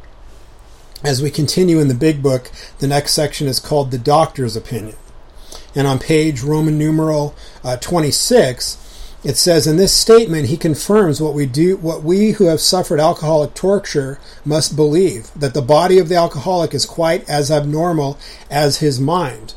As 1.03 1.24
we 1.24 1.31
continue 1.31 1.79
in 1.79 1.88
the 1.88 1.95
big 1.95 2.21
book, 2.21 2.51
the 2.77 2.88
next 2.88 3.13
section 3.13 3.48
is 3.48 3.60
called 3.60 3.89
the 3.89 3.98
doctor's 3.98 4.55
opinion. 4.55 4.95
And 5.74 5.88
on 5.88 5.98
page 5.98 6.43
Roman 6.43 6.77
numeral 6.77 7.33
uh, 7.63 7.77
26, 7.77 8.77
it 9.24 9.38
says 9.38 9.68
in 9.68 9.78
this 9.78 9.96
statement 9.96 10.48
he 10.48 10.58
confirms 10.58 11.22
what 11.22 11.34
we 11.34 11.46
do 11.46 11.78
what 11.78 12.04
we 12.04 12.32
who 12.32 12.46
have 12.46 12.60
suffered 12.60 13.00
alcoholic 13.00 13.54
torture 13.54 14.20
must 14.44 14.75
believe 14.75 15.32
that 15.36 15.54
the 15.54 15.62
body 15.62 16.00
of 16.00 16.10
the 16.10 16.16
alcoholic 16.16 16.74
is 16.74 16.86
quite 16.86 17.28
as 17.30 17.51
abnormal 17.51 18.18
as 18.50 18.78
his 18.78 19.00
mind. 19.00 19.54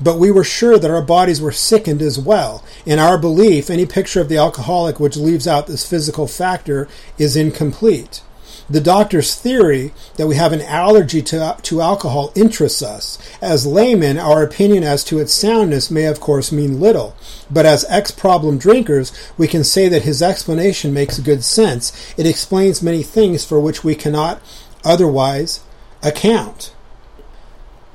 But 0.00 0.18
we 0.18 0.30
were 0.30 0.44
sure 0.44 0.78
that 0.78 0.90
our 0.90 1.02
bodies 1.02 1.40
were 1.40 1.52
sickened 1.52 2.02
as 2.02 2.18
well. 2.18 2.62
In 2.84 2.98
our 2.98 3.16
belief 3.16 3.70
any 3.70 3.86
picture 3.86 4.20
of 4.20 4.28
the 4.28 4.36
alcoholic 4.36 5.00
which 5.00 5.16
leaves 5.16 5.48
out 5.48 5.66
this 5.66 5.88
physical 5.88 6.26
factor 6.26 6.86
is 7.16 7.36
incomplete 7.36 8.20
the 8.68 8.80
doctor's 8.80 9.34
theory 9.34 9.92
that 10.16 10.26
we 10.26 10.36
have 10.36 10.52
an 10.52 10.62
allergy 10.62 11.22
to, 11.22 11.56
to 11.62 11.80
alcohol 11.80 12.32
interests 12.34 12.82
us. 12.82 13.18
As 13.40 13.66
laymen, 13.66 14.18
our 14.18 14.42
opinion 14.42 14.82
as 14.82 15.04
to 15.04 15.18
its 15.18 15.32
soundness 15.32 15.90
may 15.90 16.04
of 16.06 16.20
course 16.20 16.52
mean 16.52 16.80
little, 16.80 17.16
but 17.50 17.66
as 17.66 17.84
ex 17.88 18.10
problem 18.10 18.58
drinkers, 18.58 19.12
we 19.38 19.48
can 19.48 19.64
say 19.64 19.88
that 19.88 20.02
his 20.02 20.22
explanation 20.22 20.92
makes 20.92 21.18
good 21.18 21.44
sense. 21.44 22.14
It 22.16 22.26
explains 22.26 22.82
many 22.82 23.02
things 23.02 23.44
for 23.44 23.60
which 23.60 23.84
we 23.84 23.94
cannot 23.94 24.40
otherwise 24.84 25.60
account 26.02 26.72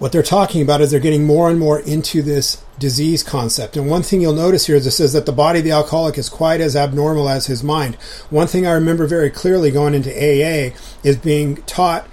what 0.02 0.12
they're 0.12 0.24
talking 0.24 0.64
about 0.64 0.82
is 0.82 0.90
they're 0.90 1.00
getting 1.00 1.28
more 1.28 1.48
and 1.48 1.60
more 1.60 1.80
into 1.80 2.24
this 2.24 2.64
disease 2.80 3.22
concept. 3.22 3.78
And 3.78 3.88
one 3.88 4.02
thing 4.02 4.20
you'll 4.20 4.34
notice 4.34 4.66
here 4.66 4.76
is 4.76 4.88
it 4.88 4.92
says 4.92 5.14
that 5.14 5.28
the 5.28 5.32
body 5.32 5.60
of 5.60 5.66
the 5.66 5.70
alcoholic 5.70 6.18
is 6.18 6.28
quite 6.28 6.60
as 6.60 6.76
abnormal 6.76 7.30
as 7.30 7.46
his 7.46 7.62
mind. 7.62 7.94
One 8.32 8.48
thing 8.48 8.66
I 8.66 8.72
remember 8.72 9.06
very 9.06 9.30
clearly 9.30 9.70
going 9.70 9.94
into 9.94 10.10
AA 10.10 10.76
is 11.04 11.18
being 11.18 11.58
taught 11.68 12.08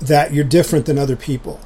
that 0.00 0.32
you're 0.32 0.44
different 0.44 0.86
than 0.86 0.96
other 0.96 1.16
people. 1.16 1.58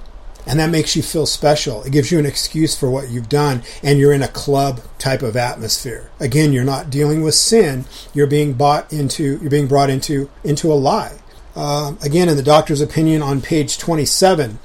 And 0.46 0.58
that 0.58 0.70
makes 0.70 0.96
you 0.96 1.02
feel 1.02 1.26
special. 1.26 1.82
It 1.82 1.92
gives 1.92 2.10
you 2.10 2.18
an 2.18 2.24
excuse 2.24 2.74
for 2.74 2.88
what 2.88 3.10
you've 3.10 3.28
done, 3.28 3.62
and 3.82 3.98
you're 3.98 4.14
in 4.14 4.22
a 4.22 4.28
club 4.28 4.80
type 4.98 5.20
of 5.20 5.36
atmosphere. 5.36 6.10
Again, 6.18 6.54
you're 6.54 6.64
not 6.64 6.88
dealing 6.88 7.20
with 7.20 7.34
sin. 7.34 7.84
You're 8.14 8.26
being 8.26 8.54
bought 8.54 8.90
into. 8.90 9.38
You're 9.42 9.50
being 9.50 9.66
brought 9.66 9.90
into 9.90 10.30
into 10.42 10.72
a 10.72 10.80
lie. 10.80 11.18
Uh, 11.54 11.94
again, 12.02 12.30
in 12.30 12.36
the 12.36 12.42
doctor's 12.42 12.80
opinion 12.80 13.20
on 13.20 13.42
page 13.42 13.76
27, 13.76 14.60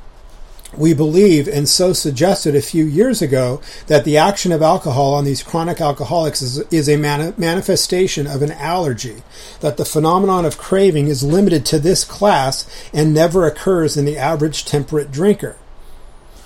we 0.77 0.93
believe 0.93 1.47
and 1.47 1.67
so 1.67 1.93
suggested 1.93 2.55
a 2.55 2.61
few 2.61 2.85
years 2.85 3.21
ago 3.21 3.61
that 3.87 4.05
the 4.05 4.17
action 4.17 4.51
of 4.51 4.61
alcohol 4.61 5.13
on 5.13 5.25
these 5.25 5.43
chronic 5.43 5.81
alcoholics 5.81 6.41
is, 6.41 6.59
is 6.71 6.87
a 6.87 6.97
mani- 6.97 7.33
manifestation 7.37 8.25
of 8.25 8.41
an 8.41 8.51
allergy, 8.51 9.23
that 9.59 9.77
the 9.77 9.85
phenomenon 9.85 10.45
of 10.45 10.57
craving 10.57 11.07
is 11.07 11.23
limited 11.23 11.65
to 11.65 11.79
this 11.79 12.03
class 12.03 12.67
and 12.93 13.13
never 13.13 13.45
occurs 13.45 13.97
in 13.97 14.05
the 14.05 14.17
average 14.17 14.63
temperate 14.65 15.11
drinker. 15.11 15.57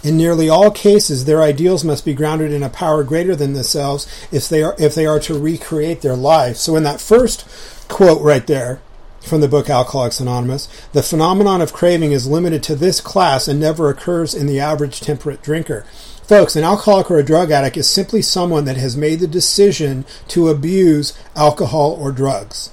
In 0.03 0.17
nearly 0.17 0.49
all 0.49 0.69
cases, 0.69 1.25
their 1.25 1.41
ideals 1.41 1.83
must 1.83 2.05
be 2.05 2.13
grounded 2.13 2.51
in 2.51 2.61
a 2.61 2.69
power 2.69 3.03
greater 3.03 3.35
than 3.35 3.53
themselves 3.53 4.07
if 4.31 4.47
they 4.47 4.61
are 4.61 4.75
if 4.77 4.93
they 4.93 5.07
are 5.07 5.19
to 5.21 5.39
recreate 5.39 6.01
their 6.01 6.15
lives. 6.15 6.59
So 6.59 6.75
in 6.75 6.83
that 6.83 7.01
first 7.01 7.47
quote 7.87 8.21
right 8.21 8.45
there, 8.45 8.81
from 9.25 9.41
the 9.41 9.47
book 9.47 9.69
Alcoholics 9.69 10.19
Anonymous, 10.19 10.67
the 10.93 11.03
phenomenon 11.03 11.61
of 11.61 11.73
craving 11.73 12.11
is 12.11 12.27
limited 12.27 12.63
to 12.63 12.75
this 12.75 13.01
class 13.01 13.47
and 13.47 13.59
never 13.59 13.89
occurs 13.89 14.33
in 14.33 14.47
the 14.47 14.59
average 14.59 15.01
temperate 15.01 15.41
drinker. 15.41 15.85
Folks, 16.27 16.55
an 16.55 16.63
alcoholic 16.63 17.11
or 17.11 17.17
a 17.17 17.23
drug 17.23 17.51
addict 17.51 17.77
is 17.77 17.89
simply 17.89 18.21
someone 18.21 18.65
that 18.65 18.77
has 18.77 18.97
made 18.97 19.19
the 19.19 19.27
decision 19.27 20.05
to 20.29 20.49
abuse 20.49 21.17
alcohol 21.35 21.97
or 21.99 22.11
drugs. 22.11 22.71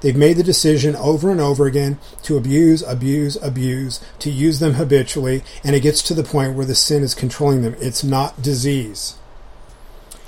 They've 0.00 0.14
made 0.14 0.36
the 0.36 0.42
decision 0.42 0.94
over 0.94 1.30
and 1.30 1.40
over 1.40 1.66
again 1.66 1.98
to 2.22 2.36
abuse, 2.36 2.82
abuse, 2.82 3.36
abuse, 3.42 4.00
to 4.20 4.30
use 4.30 4.60
them 4.60 4.74
habitually, 4.74 5.42
and 5.64 5.74
it 5.74 5.80
gets 5.80 6.02
to 6.02 6.14
the 6.14 6.22
point 6.22 6.54
where 6.54 6.66
the 6.66 6.74
sin 6.74 7.02
is 7.02 7.14
controlling 7.14 7.62
them. 7.62 7.74
It's 7.80 8.04
not 8.04 8.42
disease. 8.42 9.16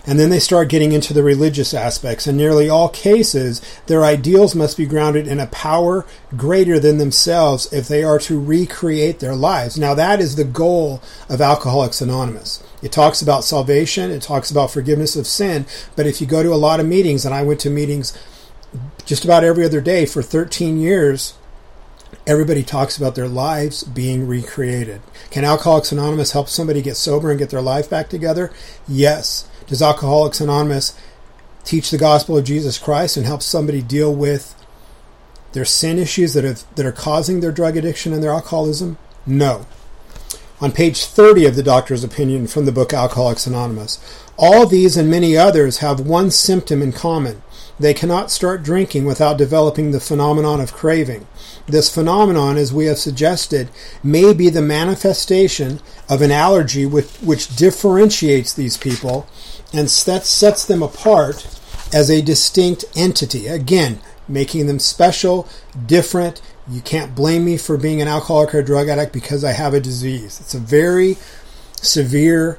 And 0.07 0.19
then 0.19 0.31
they 0.31 0.40
start 0.40 0.71
getting 0.71 0.93
into 0.93 1.12
the 1.12 1.23
religious 1.23 1.75
aspects. 1.75 2.26
In 2.26 2.37
nearly 2.37 2.69
all 2.69 2.88
cases, 2.88 3.61
their 3.87 4.05
ideals 4.05 4.55
must 4.55 4.76
be 4.76 4.87
grounded 4.87 5.28
in 5.28 5.38
a 5.38 5.47
power 5.49 6.07
greater 6.37 6.78
than 6.78 6.97
themselves 6.99 7.71
if 7.73 7.88
they 7.88 8.02
are 8.02 8.19
to 8.21 8.40
recreate 8.40 9.21
their 9.21 9.35
lives. 9.35 9.76
Now, 9.76 9.95
that 9.95 10.21
is 10.21 10.37
the 10.37 10.45
goal 10.45 11.02
of 11.28 11.40
Alcoholics 11.40 12.00
Anonymous. 12.00 12.62
It 12.83 12.93
talks 12.93 13.21
about 13.21 13.45
salvation, 13.45 14.11
it 14.11 14.23
talks 14.23 14.50
about 14.50 14.71
forgiveness 14.71 15.17
of 15.17 15.26
sin, 15.26 15.67
but 15.97 16.07
if 16.07 16.21
you 16.21 16.26
go 16.26 16.43
to 16.43 16.55
a 16.55 16.57
lot 16.57 16.81
of 16.81 16.87
meetings, 16.87 17.25
and 17.25 17.35
I 17.35 17.43
went 17.43 17.61
to 17.61 17.71
meetings 17.71 18.17
just 19.05 19.25
about 19.25 19.45
every 19.45 19.64
other 19.64 19.81
day 19.81 20.07
for 20.07 20.23
13 20.23 20.78
years, 20.78 21.35
everybody 22.26 22.62
talks 22.62 22.97
about 22.97 23.14
their 23.14 23.28
lives 23.28 23.83
being 23.83 24.28
recreated. 24.28 25.00
Can 25.31 25.45
Alcoholics 25.45 25.93
Anonymous 25.93 26.33
help 26.33 26.49
somebody 26.49 26.83
get 26.83 26.97
sober 26.97 27.31
and 27.31 27.38
get 27.38 27.50
their 27.50 27.62
life 27.62 27.90
back 27.90 28.09
together? 28.09 28.52
Yes. 28.87 29.48
Does 29.68 29.82
Alcoholics 29.82 30.40
Anonymous 30.40 30.98
teach 31.62 31.90
the 31.90 31.98
gospel 31.98 32.38
of 32.38 32.44
Jesus 32.44 32.78
Christ 32.78 33.16
and 33.16 33.26
help 33.26 33.42
somebody 33.42 33.82
deal 33.82 34.14
with 34.14 34.54
their 35.52 35.66
sin 35.66 35.98
issues 35.98 36.32
that, 36.34 36.44
have, 36.44 36.64
that 36.76 36.87
are 36.87 36.92
causing 36.92 37.40
their 37.40 37.52
drug 37.52 37.76
addiction 37.76 38.12
and 38.12 38.22
their 38.22 38.32
alcoholism? 38.32 38.96
No. 39.26 39.66
On 40.60 40.72
page 40.72 41.04
30 41.04 41.44
of 41.46 41.54
the 41.54 41.62
doctor's 41.62 42.02
opinion 42.02 42.46
from 42.46 42.64
the 42.64 42.72
book 42.72 42.92
Alcoholics 42.92 43.46
Anonymous, 43.46 43.98
all 44.38 44.66
these 44.66 44.96
and 44.96 45.10
many 45.10 45.37
others 45.37 45.78
have 45.78 46.00
one 46.00 46.30
symptom 46.30 46.82
in 46.82 46.92
common. 46.92 47.42
They 47.78 47.94
cannot 47.94 48.30
start 48.30 48.62
drinking 48.62 49.04
without 49.04 49.38
developing 49.38 49.90
the 49.90 50.00
phenomenon 50.00 50.61
of 50.61 50.73
craving. 50.73 51.26
This 51.66 51.92
phenomenon, 51.92 52.56
as 52.56 52.73
we 52.73 52.87
have 52.87 52.99
suggested, 52.99 53.68
may 54.02 54.32
be 54.32 54.50
the 54.50 54.62
manifestation 54.62 55.80
of 56.08 56.20
an 56.20 56.32
allergy 56.32 56.87
which, 56.87 57.11
which 57.16 57.54
differentiates 57.54 58.52
these 58.52 58.76
people 58.76 59.28
and 59.73 59.88
that 59.88 60.25
sets 60.25 60.64
them 60.64 60.82
apart 60.82 61.47
as 61.92 62.11
a 62.11 62.23
distinct 62.23 62.85
entity. 62.97 63.47
Again, 63.47 64.00
making 64.26 64.66
them 64.66 64.78
special, 64.78 65.49
different. 65.87 66.40
You 66.68 66.80
can't 66.80 67.14
blame 67.14 67.44
me 67.44 67.56
for 67.56 67.76
being 67.76 68.00
an 68.00 68.08
alcoholic 68.08 68.54
or 68.54 68.62
drug 68.62 68.88
addict 68.88 69.12
because 69.12 69.44
I 69.44 69.52
have 69.52 69.75
a 69.75 69.80
disease. 69.80 70.40
It's 70.40 70.54
a 70.54 70.58
very 70.58 71.16
severe 71.76 72.58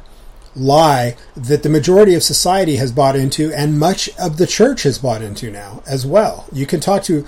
lie 0.56 1.16
that 1.36 1.64
the 1.64 1.70
majority 1.70 2.16
of 2.16 2.24
society 2.24 2.78
has 2.78 2.92
bought 2.92 3.16
into 3.16 3.54
and 3.54 3.80
much 3.80 4.10
of 4.18 4.38
the 4.38 4.48
church 4.48 4.84
has 4.84 4.98
bought 4.98 5.22
into 5.22 5.52
now 5.52 5.84
as 5.88 6.06
well. 6.06 6.46
You 6.52 6.66
can 6.66 6.80
talk 6.80 7.04
to 7.04 7.26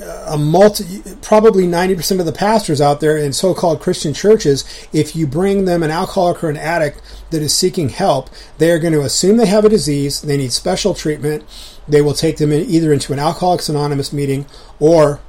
uh, 0.00 0.26
a 0.30 0.38
multi, 0.38 1.02
probably 1.20 1.64
90% 1.64 2.20
of 2.20 2.26
the 2.26 2.32
pastors 2.32 2.80
out 2.80 3.00
there 3.00 3.18
in 3.18 3.32
so-called 3.32 3.80
Christian 3.80 4.14
churches, 4.14 4.64
if 4.92 5.14
you 5.14 5.26
bring 5.26 5.66
them 5.66 5.82
an 5.82 5.90
alcoholic 5.90 6.42
or 6.42 6.48
an 6.48 6.56
addict 6.56 7.02
that 7.30 7.42
is 7.42 7.54
seeking 7.54 7.90
help, 7.90 8.30
they 8.58 8.70
are 8.70 8.78
going 8.78 8.94
to 8.94 9.02
assume 9.02 9.36
they 9.36 9.46
have 9.46 9.64
a 9.64 9.68
disease, 9.68 10.22
they 10.22 10.38
need 10.38 10.52
special 10.52 10.94
treatment, 10.94 11.44
they 11.86 12.00
will 12.00 12.14
take 12.14 12.38
them 12.38 12.52
in 12.52 12.62
either 12.70 12.92
into 12.92 13.12
an 13.12 13.18
Alcoholics 13.18 13.68
Anonymous 13.68 14.12
meeting 14.12 14.46
or 14.78 15.20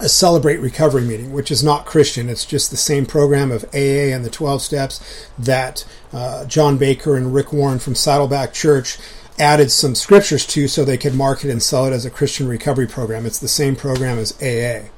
a 0.00 0.08
Celebrate 0.08 0.58
Recovery 0.58 1.02
meeting, 1.02 1.32
which 1.32 1.50
is 1.50 1.64
not 1.64 1.86
Christian. 1.86 2.28
It's 2.28 2.44
just 2.44 2.70
the 2.70 2.76
same 2.76 3.04
program 3.04 3.50
of 3.50 3.64
AA 3.74 4.14
and 4.14 4.24
the 4.24 4.30
12 4.30 4.62
steps 4.62 5.28
that 5.38 5.84
uh, 6.12 6.44
John 6.44 6.78
Baker 6.78 7.16
and 7.16 7.34
Rick 7.34 7.52
Warren 7.52 7.78
from 7.78 7.94
Saddleback 7.94 8.52
Church 8.52 8.98
added 9.38 9.70
some 9.70 9.94
scriptures 9.94 10.46
to 10.46 10.68
so 10.68 10.84
they 10.84 10.98
could 10.98 11.14
market 11.14 11.50
and 11.50 11.62
sell 11.62 11.86
it 11.86 11.92
as 11.92 12.04
a 12.04 12.10
Christian 12.10 12.48
recovery 12.48 12.86
program. 12.86 13.26
It's 13.26 13.38
the 13.38 13.48
same 13.48 13.76
program 13.76 14.18
as 14.18 14.40
AA. 14.42 14.88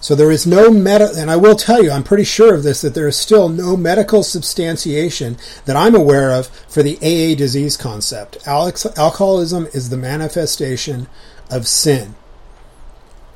So 0.00 0.14
there 0.14 0.30
is 0.30 0.46
no 0.46 0.70
meta, 0.70 1.12
and 1.16 1.30
I 1.30 1.36
will 1.36 1.56
tell 1.56 1.82
you, 1.82 1.90
I'm 1.90 2.02
pretty 2.02 2.24
sure 2.24 2.54
of 2.54 2.62
this, 2.62 2.82
that 2.82 2.92
there 2.92 3.08
is 3.08 3.16
still 3.16 3.48
no 3.48 3.74
medical 3.74 4.22
substantiation 4.22 5.38
that 5.64 5.76
I'm 5.76 5.94
aware 5.94 6.30
of 6.30 6.48
for 6.68 6.82
the 6.82 6.96
AA 6.98 7.34
disease 7.34 7.78
concept. 7.78 8.36
Alex, 8.46 8.84
alcoholism 8.98 9.66
is 9.72 9.88
the 9.88 9.96
manifestation 9.96 11.06
of 11.50 11.66
sin. 11.66 12.16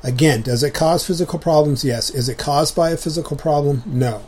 Again, 0.03 0.41
does 0.41 0.63
it 0.63 0.73
cause 0.73 1.05
physical 1.05 1.39
problems? 1.39 1.83
Yes. 1.83 2.09
Is 2.09 2.29
it 2.29 2.37
caused 2.37 2.75
by 2.75 2.91
a 2.91 2.97
physical 2.97 3.35
problem? 3.35 3.83
No. 3.85 4.23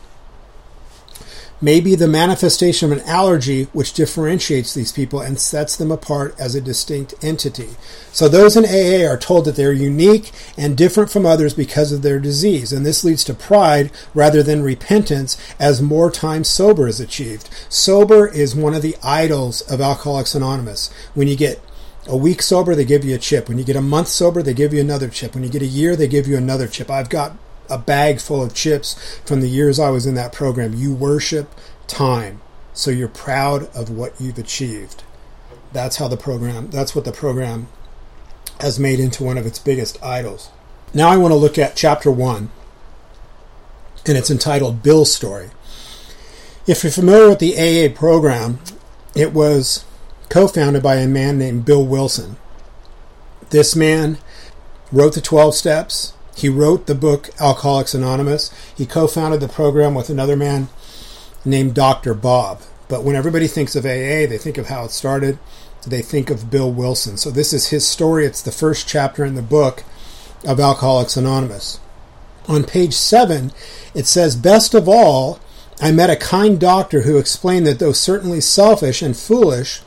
Maybe 1.63 1.93
the 1.93 2.07
manifestation 2.07 2.91
of 2.91 2.97
an 2.97 3.07
allergy 3.07 3.65
which 3.65 3.93
differentiates 3.93 4.73
these 4.73 4.91
people 4.91 5.21
and 5.21 5.39
sets 5.39 5.77
them 5.77 5.91
apart 5.91 6.33
as 6.39 6.55
a 6.55 6.61
distinct 6.61 7.13
entity. 7.23 7.69
So 8.11 8.27
those 8.27 8.57
in 8.57 8.65
AA 8.65 9.07
are 9.07 9.17
told 9.17 9.45
that 9.45 9.55
they're 9.55 9.71
unique 9.71 10.31
and 10.57 10.75
different 10.75 11.11
from 11.11 11.23
others 11.23 11.53
because 11.53 11.91
of 11.91 12.01
their 12.01 12.19
disease, 12.19 12.73
and 12.73 12.83
this 12.83 13.03
leads 13.03 13.23
to 13.25 13.35
pride 13.35 13.91
rather 14.15 14.41
than 14.41 14.63
repentance 14.63 15.37
as 15.59 15.83
more 15.83 16.09
time 16.09 16.43
sober 16.43 16.87
is 16.87 16.99
achieved. 16.99 17.47
Sober 17.69 18.27
is 18.27 18.55
one 18.55 18.73
of 18.73 18.81
the 18.81 18.97
idols 19.03 19.61
of 19.61 19.79
Alcoholics 19.79 20.33
Anonymous. 20.33 20.91
When 21.13 21.27
you 21.27 21.35
get 21.35 21.61
a 22.07 22.17
week 22.17 22.41
sober, 22.41 22.75
they 22.75 22.85
give 22.85 23.05
you 23.05 23.15
a 23.15 23.19
chip. 23.19 23.47
When 23.47 23.57
you 23.57 23.63
get 23.63 23.75
a 23.75 23.81
month 23.81 24.07
sober, 24.07 24.41
they 24.41 24.53
give 24.53 24.73
you 24.73 24.81
another 24.81 25.07
chip. 25.07 25.33
When 25.33 25.43
you 25.43 25.49
get 25.49 25.61
a 25.61 25.67
year, 25.67 25.95
they 25.95 26.07
give 26.07 26.27
you 26.27 26.37
another 26.37 26.67
chip. 26.67 26.89
I've 26.89 27.09
got 27.09 27.37
a 27.69 27.77
bag 27.77 28.19
full 28.19 28.43
of 28.43 28.53
chips 28.53 29.19
from 29.25 29.41
the 29.41 29.49
years 29.49 29.79
I 29.79 29.89
was 29.89 30.05
in 30.05 30.15
that 30.15 30.33
program. 30.33 30.73
You 30.73 30.93
worship 30.93 31.53
time, 31.87 32.41
so 32.73 32.91
you're 32.91 33.07
proud 33.07 33.73
of 33.75 33.89
what 33.89 34.19
you've 34.19 34.37
achieved. 34.37 35.03
That's 35.71 35.97
how 35.97 36.07
the 36.07 36.17
program, 36.17 36.69
that's 36.69 36.95
what 36.95 37.05
the 37.05 37.11
program 37.11 37.67
has 38.59 38.79
made 38.79 38.99
into 38.99 39.23
one 39.23 39.37
of 39.37 39.45
its 39.45 39.59
biggest 39.59 40.01
idols. 40.03 40.49
Now 40.93 41.09
I 41.09 41.17
want 41.17 41.31
to 41.31 41.37
look 41.37 41.57
at 41.57 41.75
chapter 41.75 42.11
one, 42.11 42.49
and 44.05 44.17
it's 44.17 44.29
entitled 44.29 44.83
Bill's 44.83 45.13
Story. 45.13 45.51
If 46.67 46.83
you're 46.83 46.91
familiar 46.91 47.29
with 47.29 47.39
the 47.39 47.57
AA 47.57 47.93
program, 47.93 48.59
it 49.15 49.33
was 49.33 49.85
co 50.31 50.47
founded 50.47 50.81
by 50.81 50.95
a 50.95 51.07
man 51.07 51.37
named 51.37 51.65
Bill 51.65 51.85
Wilson. 51.85 52.37
This 53.51 53.75
man 53.75 54.17
wrote 54.91 55.13
the 55.13 55.21
12 55.21 55.53
steps, 55.53 56.13
he 56.35 56.49
wrote 56.49 56.87
the 56.87 56.95
book 56.95 57.29
Alcoholics 57.39 57.93
Anonymous. 57.93 58.49
He 58.75 58.85
co 58.85 59.07
founded 59.07 59.41
the 59.41 59.47
program 59.47 59.93
with 59.93 60.09
another 60.09 60.35
man 60.35 60.69
named 61.45 61.75
Dr. 61.75 62.13
Bob. 62.13 62.61
But 62.87 63.03
when 63.03 63.15
everybody 63.15 63.47
thinks 63.47 63.75
of 63.75 63.85
AA, 63.85 64.25
they 64.25 64.39
think 64.39 64.57
of 64.57 64.67
how 64.67 64.85
it 64.85 64.91
started, 64.91 65.37
they 65.85 66.01
think 66.01 66.29
of 66.29 66.49
Bill 66.49 66.71
Wilson. 66.71 67.17
So 67.17 67.29
this 67.29 67.53
is 67.53 67.67
his 67.67 67.87
story. 67.87 68.25
It's 68.25 68.41
the 68.41 68.51
first 68.51 68.87
chapter 68.87 69.25
in 69.25 69.35
the 69.35 69.41
book 69.41 69.83
of 70.45 70.59
Alcoholics 70.59 71.17
Anonymous. 71.17 71.79
On 72.47 72.63
page 72.63 72.93
7, 72.93 73.51
it 73.93 74.07
says, 74.07 74.35
Best 74.35 74.73
of 74.73 74.87
all, 74.87 75.39
I 75.79 75.91
met 75.91 76.09
a 76.09 76.15
kind 76.15 76.59
doctor 76.59 77.01
who 77.01 77.17
explained 77.17 77.67
that 77.67 77.79
though 77.79 77.91
certainly 77.91 78.41
selfish 78.41 79.01
and 79.01 79.15
foolish, 79.15 79.81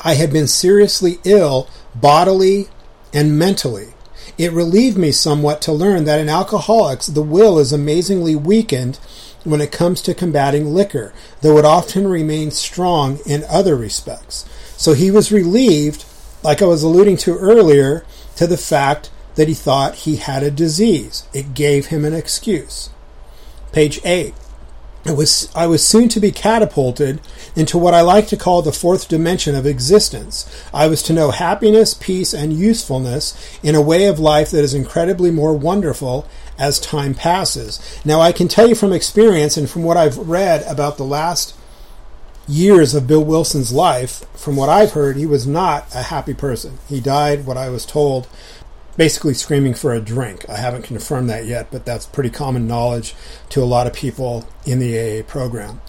I 0.00 0.14
had 0.14 0.32
been 0.32 0.46
seriously 0.46 1.18
ill 1.24 1.68
bodily 1.94 2.68
and 3.12 3.38
mentally. 3.38 3.94
It 4.38 4.52
relieved 4.52 4.98
me 4.98 5.12
somewhat 5.12 5.62
to 5.62 5.72
learn 5.72 6.04
that 6.04 6.20
in 6.20 6.28
alcoholics 6.28 7.06
the 7.06 7.22
will 7.22 7.58
is 7.58 7.72
amazingly 7.72 8.36
weakened 8.36 8.98
when 9.44 9.60
it 9.60 9.72
comes 9.72 10.02
to 10.02 10.14
combating 10.14 10.74
liquor, 10.74 11.14
though 11.40 11.56
it 11.56 11.64
often 11.64 12.08
remains 12.08 12.58
strong 12.58 13.18
in 13.24 13.44
other 13.48 13.76
respects. 13.76 14.44
So 14.76 14.92
he 14.92 15.10
was 15.10 15.32
relieved, 15.32 16.04
like 16.42 16.60
I 16.60 16.66
was 16.66 16.82
alluding 16.82 17.16
to 17.18 17.38
earlier, 17.38 18.04
to 18.36 18.46
the 18.46 18.58
fact 18.58 19.10
that 19.36 19.48
he 19.48 19.54
thought 19.54 19.94
he 19.94 20.16
had 20.16 20.42
a 20.42 20.50
disease. 20.50 21.24
It 21.32 21.54
gave 21.54 21.86
him 21.86 22.04
an 22.04 22.12
excuse. 22.12 22.90
Page 23.72 24.00
8. 24.04 24.34
I 25.06 25.12
was, 25.12 25.48
I 25.54 25.66
was 25.66 25.86
soon 25.86 26.08
to 26.10 26.20
be 26.20 26.32
catapulted 26.32 27.20
into 27.54 27.78
what 27.78 27.94
I 27.94 28.00
like 28.00 28.26
to 28.28 28.36
call 28.36 28.62
the 28.62 28.72
fourth 28.72 29.08
dimension 29.08 29.54
of 29.54 29.66
existence. 29.66 30.46
I 30.74 30.88
was 30.88 31.02
to 31.04 31.12
know 31.12 31.30
happiness, 31.30 31.94
peace, 31.94 32.34
and 32.34 32.52
usefulness 32.52 33.58
in 33.62 33.74
a 33.74 33.80
way 33.80 34.06
of 34.06 34.18
life 34.18 34.50
that 34.50 34.64
is 34.64 34.74
incredibly 34.74 35.30
more 35.30 35.56
wonderful 35.56 36.28
as 36.58 36.80
time 36.80 37.14
passes. 37.14 37.80
Now, 38.04 38.20
I 38.20 38.32
can 38.32 38.48
tell 38.48 38.68
you 38.68 38.74
from 38.74 38.92
experience 38.92 39.56
and 39.56 39.70
from 39.70 39.84
what 39.84 39.96
I've 39.96 40.18
read 40.18 40.62
about 40.62 40.96
the 40.96 41.04
last 41.04 41.54
years 42.48 42.94
of 42.94 43.06
Bill 43.06 43.24
Wilson's 43.24 43.72
life, 43.72 44.24
from 44.34 44.56
what 44.56 44.68
I've 44.68 44.92
heard, 44.92 45.16
he 45.16 45.26
was 45.26 45.46
not 45.46 45.86
a 45.94 46.04
happy 46.04 46.34
person. 46.34 46.78
He 46.88 47.00
died, 47.00 47.44
what 47.44 47.56
I 47.56 47.68
was 47.68 47.84
told, 47.84 48.28
basically 48.96 49.34
screaming 49.34 49.74
for 49.74 49.92
a 49.92 50.00
drink. 50.00 50.48
I 50.48 50.56
haven't 50.56 50.82
confirmed 50.82 51.28
that 51.30 51.46
yet, 51.46 51.68
but 51.70 51.84
that's 51.84 52.06
pretty 52.06 52.30
common 52.30 52.66
knowledge 52.66 53.14
to 53.50 53.62
a 53.62 53.64
lot 53.64 53.86
of 53.86 53.92
people 53.92 54.46
in 54.64 54.78
the 54.78 55.20
AA 55.20 55.22
program. 55.22 55.80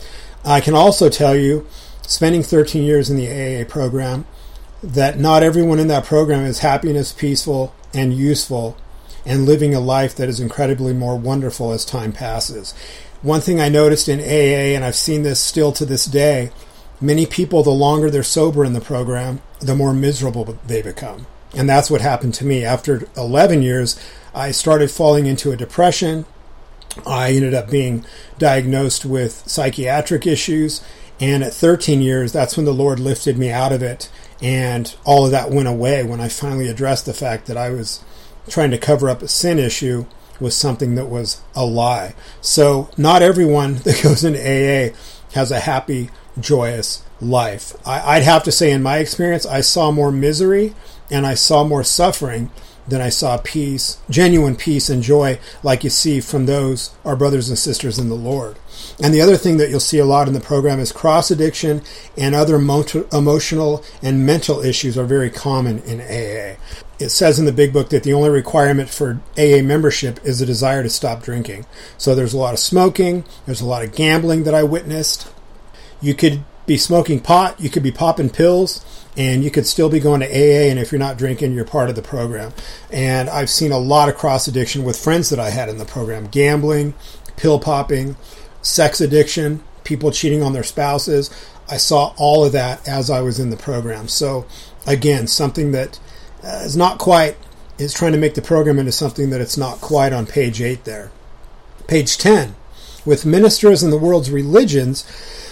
I 0.43 0.61
can 0.61 0.75
also 0.75 1.09
tell 1.09 1.35
you, 1.35 1.65
spending 2.01 2.43
13 2.43 2.83
years 2.83 3.09
in 3.09 3.17
the 3.17 3.27
AA 3.27 3.65
program, 3.65 4.25
that 4.83 5.19
not 5.19 5.43
everyone 5.43 5.79
in 5.79 5.87
that 5.87 6.05
program 6.05 6.45
is 6.45 6.59
happiness, 6.59 7.11
peaceful, 7.13 7.73
and 7.93 8.13
useful, 8.13 8.77
and 9.25 9.45
living 9.45 9.73
a 9.73 9.79
life 9.79 10.15
that 10.15 10.29
is 10.29 10.39
incredibly 10.39 10.93
more 10.93 11.17
wonderful 11.17 11.71
as 11.71 11.83
time 11.83 12.13
passes. 12.13 12.73
One 13.21 13.41
thing 13.41 13.59
I 13.59 13.69
noticed 13.69 14.07
in 14.07 14.19
AA, 14.19 14.75
and 14.75 14.85
I've 14.85 14.95
seen 14.95 15.23
this 15.23 15.39
still 15.39 15.71
to 15.73 15.85
this 15.85 16.05
day, 16.05 16.51
many 17.01 17.25
people, 17.25 17.63
the 17.63 17.71
longer 17.71 18.09
they're 18.09 18.23
sober 18.23 18.63
in 18.63 18.73
the 18.73 18.81
program, 18.81 19.41
the 19.59 19.75
more 19.75 19.93
miserable 19.93 20.57
they 20.65 20.81
become. 20.81 21.25
And 21.55 21.69
that's 21.69 21.89
what 21.89 22.01
happened 22.01 22.33
to 22.35 22.45
me. 22.45 22.65
After 22.65 23.07
11 23.15 23.61
years, 23.61 23.99
I 24.33 24.51
started 24.51 24.91
falling 24.91 25.25
into 25.25 25.51
a 25.51 25.57
depression. 25.57 26.25
I 27.05 27.31
ended 27.31 27.53
up 27.53 27.69
being 27.69 28.05
diagnosed 28.37 29.05
with 29.05 29.43
psychiatric 29.47 30.27
issues. 30.27 30.83
And 31.19 31.43
at 31.43 31.53
13 31.53 32.01
years, 32.01 32.31
that's 32.31 32.57
when 32.57 32.65
the 32.65 32.73
Lord 32.73 32.99
lifted 32.99 33.37
me 33.37 33.49
out 33.49 33.71
of 33.71 33.81
it. 33.81 34.09
And 34.41 34.93
all 35.03 35.25
of 35.25 35.31
that 35.31 35.49
went 35.49 35.67
away 35.67 36.03
when 36.03 36.21
I 36.21 36.27
finally 36.27 36.67
addressed 36.67 37.05
the 37.05 37.13
fact 37.13 37.47
that 37.47 37.57
I 37.57 37.69
was 37.69 38.03
trying 38.47 38.71
to 38.71 38.77
cover 38.77 39.09
up 39.09 39.21
a 39.21 39.27
sin 39.27 39.57
issue 39.57 40.05
with 40.39 40.53
something 40.53 40.95
that 40.95 41.07
was 41.07 41.41
a 41.55 41.65
lie. 41.65 42.13
So, 42.41 42.89
not 42.97 43.21
everyone 43.21 43.75
that 43.83 44.03
goes 44.03 44.23
into 44.23 44.39
AA 44.39 44.95
has 45.33 45.51
a 45.51 45.61
happy, 45.61 46.09
joyous 46.39 47.03
life. 47.19 47.75
I, 47.85 48.17
would 48.17 48.23
have 48.23 48.43
to 48.43 48.51
say, 48.51 48.71
in 48.71 48.83
my 48.83 48.97
experience, 48.99 49.45
I 49.45 49.61
saw 49.61 49.91
more 49.91 50.11
misery 50.11 50.75
and 51.09 51.25
I 51.25 51.33
saw 51.33 51.63
more 51.63 51.83
suffering 51.83 52.51
than 52.87 53.01
I 53.01 53.09
saw 53.09 53.37
peace, 53.37 53.97
genuine 54.09 54.55
peace 54.55 54.89
and 54.89 55.03
joy, 55.03 55.39
like 55.61 55.83
you 55.83 55.89
see 55.89 56.21
from 56.21 56.45
those, 56.45 56.91
our 57.03 57.15
brothers 57.15 57.49
and 57.49 57.57
sisters 57.57 57.99
in 57.99 58.09
the 58.09 58.15
Lord. 58.15 58.57
And 59.01 59.13
the 59.13 59.21
other 59.21 59.37
thing 59.37 59.57
that 59.57 59.69
you'll 59.69 59.79
see 59.79 59.99
a 59.99 60.05
lot 60.05 60.27
in 60.27 60.33
the 60.33 60.39
program 60.39 60.79
is 60.79 60.91
cross 60.91 61.29
addiction 61.29 61.81
and 62.17 62.33
other 62.33 62.55
emotional 62.55 63.83
and 64.01 64.25
mental 64.25 64.61
issues 64.61 64.97
are 64.97 65.05
very 65.05 65.29
common 65.29 65.79
in 65.79 65.99
AA. 65.99 66.57
It 66.99 67.09
says 67.09 67.37
in 67.37 67.45
the 67.45 67.51
big 67.51 67.73
book 67.73 67.89
that 67.89 68.03
the 68.03 68.13
only 68.13 68.29
requirement 68.29 68.89
for 68.89 69.19
AA 69.37 69.61
membership 69.61 70.19
is 70.23 70.41
a 70.41 70.45
desire 70.45 70.81
to 70.81 70.89
stop 70.89 71.21
drinking. 71.21 71.65
So 71.97 72.15
there's 72.15 72.33
a 72.33 72.39
lot 72.39 72.53
of 72.53 72.59
smoking, 72.59 73.23
there's 73.45 73.61
a 73.61 73.67
lot 73.67 73.83
of 73.83 73.93
gambling 73.93 74.43
that 74.45 74.55
I 74.55 74.63
witnessed. 74.63 75.31
You 76.01 76.15
could 76.15 76.43
be 76.65 76.77
smoking 76.77 77.19
pot, 77.19 77.59
you 77.59 77.69
could 77.69 77.83
be 77.83 77.91
popping 77.91 78.29
pills, 78.29 78.83
and 79.17 79.43
you 79.43 79.49
could 79.49 79.65
still 79.65 79.89
be 79.89 79.99
going 79.99 80.21
to 80.21 80.27
AA. 80.27 80.69
And 80.69 80.79
if 80.79 80.91
you're 80.91 80.99
not 80.99 81.17
drinking, 81.17 81.53
you're 81.53 81.65
part 81.65 81.89
of 81.89 81.95
the 81.95 82.01
program. 82.01 82.53
And 82.91 83.29
I've 83.29 83.49
seen 83.49 83.71
a 83.71 83.79
lot 83.79 84.09
of 84.09 84.15
cross 84.15 84.47
addiction 84.47 84.83
with 84.83 84.97
friends 84.97 85.29
that 85.31 85.39
I 85.39 85.49
had 85.49 85.67
in 85.67 85.79
the 85.79 85.85
program 85.85 86.27
gambling, 86.27 86.93
pill 87.35 87.59
popping, 87.59 88.15
sex 88.61 89.01
addiction, 89.01 89.63
people 89.83 90.11
cheating 90.11 90.43
on 90.43 90.53
their 90.53 90.63
spouses. 90.63 91.31
I 91.69 91.77
saw 91.77 92.13
all 92.17 92.45
of 92.45 92.51
that 92.53 92.87
as 92.87 93.09
I 93.09 93.21
was 93.21 93.39
in 93.39 93.49
the 93.49 93.57
program. 93.57 94.07
So, 94.07 94.45
again, 94.85 95.27
something 95.27 95.71
that 95.71 95.99
uh, 96.43 96.67
not 96.75 96.99
quite, 96.99 97.35
is 97.77 97.93
trying 97.93 98.13
to 98.13 98.17
make 98.17 98.35
the 98.35 98.41
program 98.41 98.79
into 98.79 98.91
something 98.91 99.31
that 99.31 99.41
it's 99.41 99.57
not 99.57 99.81
quite 99.81 100.13
on 100.13 100.25
page 100.25 100.61
8 100.61 100.85
there. 100.85 101.11
Page 101.87 102.17
10. 102.17 102.55
With 103.05 103.25
ministers 103.25 103.83
in 103.83 103.89
the 103.89 103.97
world's 103.97 104.31
religions, 104.31 105.05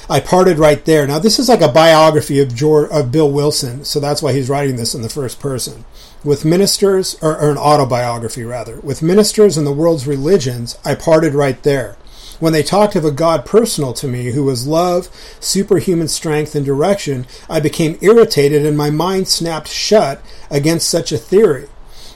I 0.07 0.19
parted 0.19 0.59
right 0.59 0.85
there. 0.85 1.07
Now, 1.07 1.17
this 1.17 1.39
is 1.39 1.49
like 1.49 1.61
a 1.61 1.67
biography 1.67 2.39
of, 2.39 2.53
George, 2.53 2.91
of 2.91 3.11
Bill 3.11 3.31
Wilson, 3.31 3.85
so 3.85 3.99
that's 3.99 4.21
why 4.21 4.33
he's 4.33 4.49
writing 4.49 4.75
this 4.75 4.93
in 4.93 5.01
the 5.01 5.09
first 5.09 5.39
person. 5.39 5.83
With 6.23 6.45
ministers, 6.45 7.17
or, 7.23 7.35
or 7.39 7.49
an 7.49 7.57
autobiography 7.57 8.43
rather, 8.43 8.79
with 8.81 9.01
ministers 9.01 9.57
and 9.57 9.65
the 9.65 9.71
world's 9.71 10.05
religions, 10.05 10.77
I 10.85 10.93
parted 10.93 11.33
right 11.33 11.61
there. 11.63 11.97
When 12.39 12.53
they 12.53 12.61
talked 12.61 12.95
of 12.95 13.05
a 13.05 13.11
God 13.11 13.45
personal 13.45 13.93
to 13.93 14.07
me 14.07 14.31
who 14.31 14.43
was 14.43 14.67
love, 14.67 15.09
superhuman 15.39 16.07
strength, 16.07 16.53
and 16.53 16.65
direction, 16.65 17.25
I 17.49 17.59
became 17.59 17.97
irritated 18.01 18.63
and 18.65 18.77
my 18.77 18.91
mind 18.91 19.27
snapped 19.27 19.69
shut 19.69 20.21
against 20.51 20.89
such 20.89 21.11
a 21.11 21.17
theory. 21.17 21.67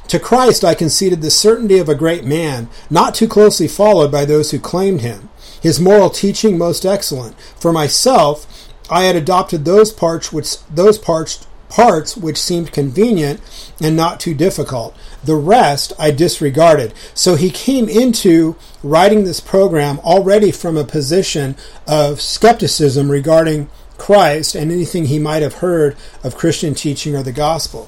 To 0.10 0.20
Christ 0.20 0.66
I 0.66 0.76
conceded 0.76 1.22
the 1.22 1.32
certainty 1.32 1.80
of 1.80 1.90
a 1.90 1.96
great 1.96 2.26
man, 2.26 2.68
not 2.90 3.16
too 3.16 3.28
closely 3.28 3.68
followed 3.68 4.12
by 4.12 4.26
those 4.26 4.52
who 4.52 4.60
claimed 4.60 5.02
him 5.02 5.30
his 5.62 5.80
moral 5.80 6.10
teaching 6.10 6.58
most 6.58 6.86
excellent. 6.86 7.40
For 7.60 7.72
myself, 7.72 8.70
I 8.90 9.04
had 9.04 9.16
adopted 9.16 9.66
those 9.66 9.92
parts 9.92 10.34
which 10.34 10.64
those 10.68 10.98
parts 10.98 11.46
parts 11.70 12.18
which 12.18 12.38
seemed 12.38 12.72
convenient 12.72 13.40
and 13.82 13.96
not 13.96 14.20
too 14.20 14.34
difficult. 14.34 14.96
The 15.24 15.36
rest 15.36 15.94
I 16.00 16.12
disregarded. 16.12 16.94
So 17.14 17.36
he 17.36 17.52
came 17.52 17.88
into 17.88 18.56
writing 18.84 19.24
this 19.24 19.40
program 19.40 20.00
already 20.00 20.52
from 20.52 20.76
a 20.76 20.84
position 20.84 21.56
of 21.88 22.22
skepticism 22.22 23.12
regarding 23.12 23.70
Christ 23.98 24.56
and 24.56 24.72
anything 24.72 25.06
he 25.06 25.20
might 25.20 25.44
have 25.44 25.56
heard 25.56 25.96
of 26.24 26.36
Christian 26.36 26.74
teaching 26.74 27.16
or 27.16 27.22
the 27.22 27.32
gospel. 27.32 27.88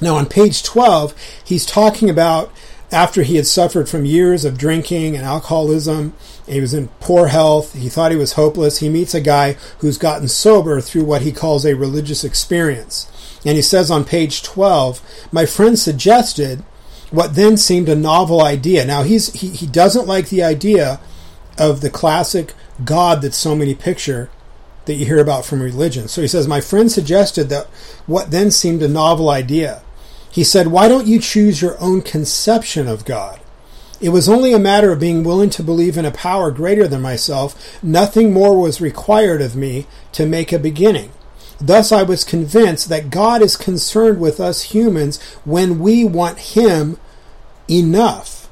Now, 0.00 0.16
on 0.16 0.26
page 0.26 0.62
12, 0.62 1.14
he's 1.44 1.64
talking 1.64 2.10
about 2.10 2.52
after 2.92 3.22
he 3.22 3.36
had 3.36 3.46
suffered 3.46 3.88
from 3.88 4.04
years 4.04 4.44
of 4.44 4.58
drinking 4.58 5.16
and 5.16 5.24
alcoholism, 5.24 6.14
he 6.46 6.60
was 6.60 6.74
in 6.74 6.88
poor 7.00 7.28
health, 7.28 7.74
he 7.74 7.88
thought 7.88 8.10
he 8.10 8.16
was 8.16 8.34
hopeless. 8.34 8.78
He 8.78 8.88
meets 8.88 9.14
a 9.14 9.20
guy 9.20 9.54
who's 9.78 9.98
gotten 9.98 10.28
sober 10.28 10.80
through 10.80 11.04
what 11.04 11.22
he 11.22 11.32
calls 11.32 11.64
a 11.64 11.74
religious 11.74 12.24
experience. 12.24 13.10
And 13.44 13.56
he 13.56 13.62
says 13.62 13.90
on 13.90 14.04
page 14.04 14.42
12, 14.42 15.28
My 15.32 15.46
friend 15.46 15.78
suggested 15.78 16.60
what 17.10 17.34
then 17.34 17.56
seemed 17.56 17.88
a 17.88 17.96
novel 17.96 18.40
idea. 18.40 18.84
Now, 18.84 19.02
he's, 19.02 19.32
he, 19.32 19.48
he 19.48 19.66
doesn't 19.66 20.06
like 20.06 20.28
the 20.28 20.42
idea 20.42 21.00
of 21.58 21.80
the 21.80 21.90
classic 21.90 22.54
God 22.84 23.22
that 23.22 23.34
so 23.34 23.54
many 23.54 23.74
picture 23.74 24.30
that 24.86 24.94
you 24.94 25.06
hear 25.06 25.20
about 25.20 25.44
from 25.44 25.62
religion. 25.62 26.08
So 26.08 26.22
he 26.22 26.28
says, 26.28 26.48
My 26.48 26.60
friend 26.60 26.90
suggested 26.90 27.48
that 27.50 27.66
what 28.06 28.30
then 28.30 28.50
seemed 28.50 28.82
a 28.82 28.88
novel 28.88 29.28
idea. 29.28 29.82
He 30.32 30.44
said, 30.44 30.68
Why 30.68 30.88
don't 30.88 31.06
you 31.06 31.20
choose 31.20 31.60
your 31.60 31.78
own 31.78 32.00
conception 32.00 32.88
of 32.88 33.04
God? 33.04 33.38
It 34.00 34.08
was 34.08 34.28
only 34.28 34.52
a 34.52 34.58
matter 34.58 34.90
of 34.90 34.98
being 34.98 35.22
willing 35.22 35.50
to 35.50 35.62
believe 35.62 35.96
in 35.96 36.06
a 36.06 36.10
power 36.10 36.50
greater 36.50 36.88
than 36.88 37.02
myself. 37.02 37.78
Nothing 37.82 38.32
more 38.32 38.58
was 38.58 38.80
required 38.80 39.42
of 39.42 39.54
me 39.54 39.86
to 40.12 40.26
make 40.26 40.50
a 40.50 40.58
beginning. 40.58 41.12
Thus, 41.60 41.92
I 41.92 42.02
was 42.02 42.24
convinced 42.24 42.88
that 42.88 43.10
God 43.10 43.42
is 43.42 43.56
concerned 43.56 44.20
with 44.20 44.40
us 44.40 44.62
humans 44.62 45.22
when 45.44 45.78
we 45.78 46.02
want 46.02 46.38
Him 46.38 46.98
enough. 47.70 48.48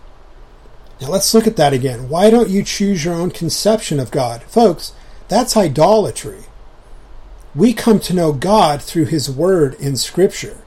Now, 1.00 1.08
let's 1.08 1.32
look 1.32 1.46
at 1.46 1.56
that 1.56 1.72
again. 1.72 2.10
Why 2.10 2.28
don't 2.28 2.50
you 2.50 2.62
choose 2.62 3.04
your 3.04 3.14
own 3.14 3.30
conception 3.30 3.98
of 3.98 4.10
God? 4.10 4.42
Folks, 4.44 4.92
that's 5.28 5.56
idolatry. 5.56 6.44
We 7.54 7.72
come 7.72 8.00
to 8.00 8.14
know 8.14 8.32
God 8.32 8.82
through 8.82 9.06
His 9.06 9.30
Word 9.30 9.74
in 9.80 9.96
Scripture. 9.96 10.58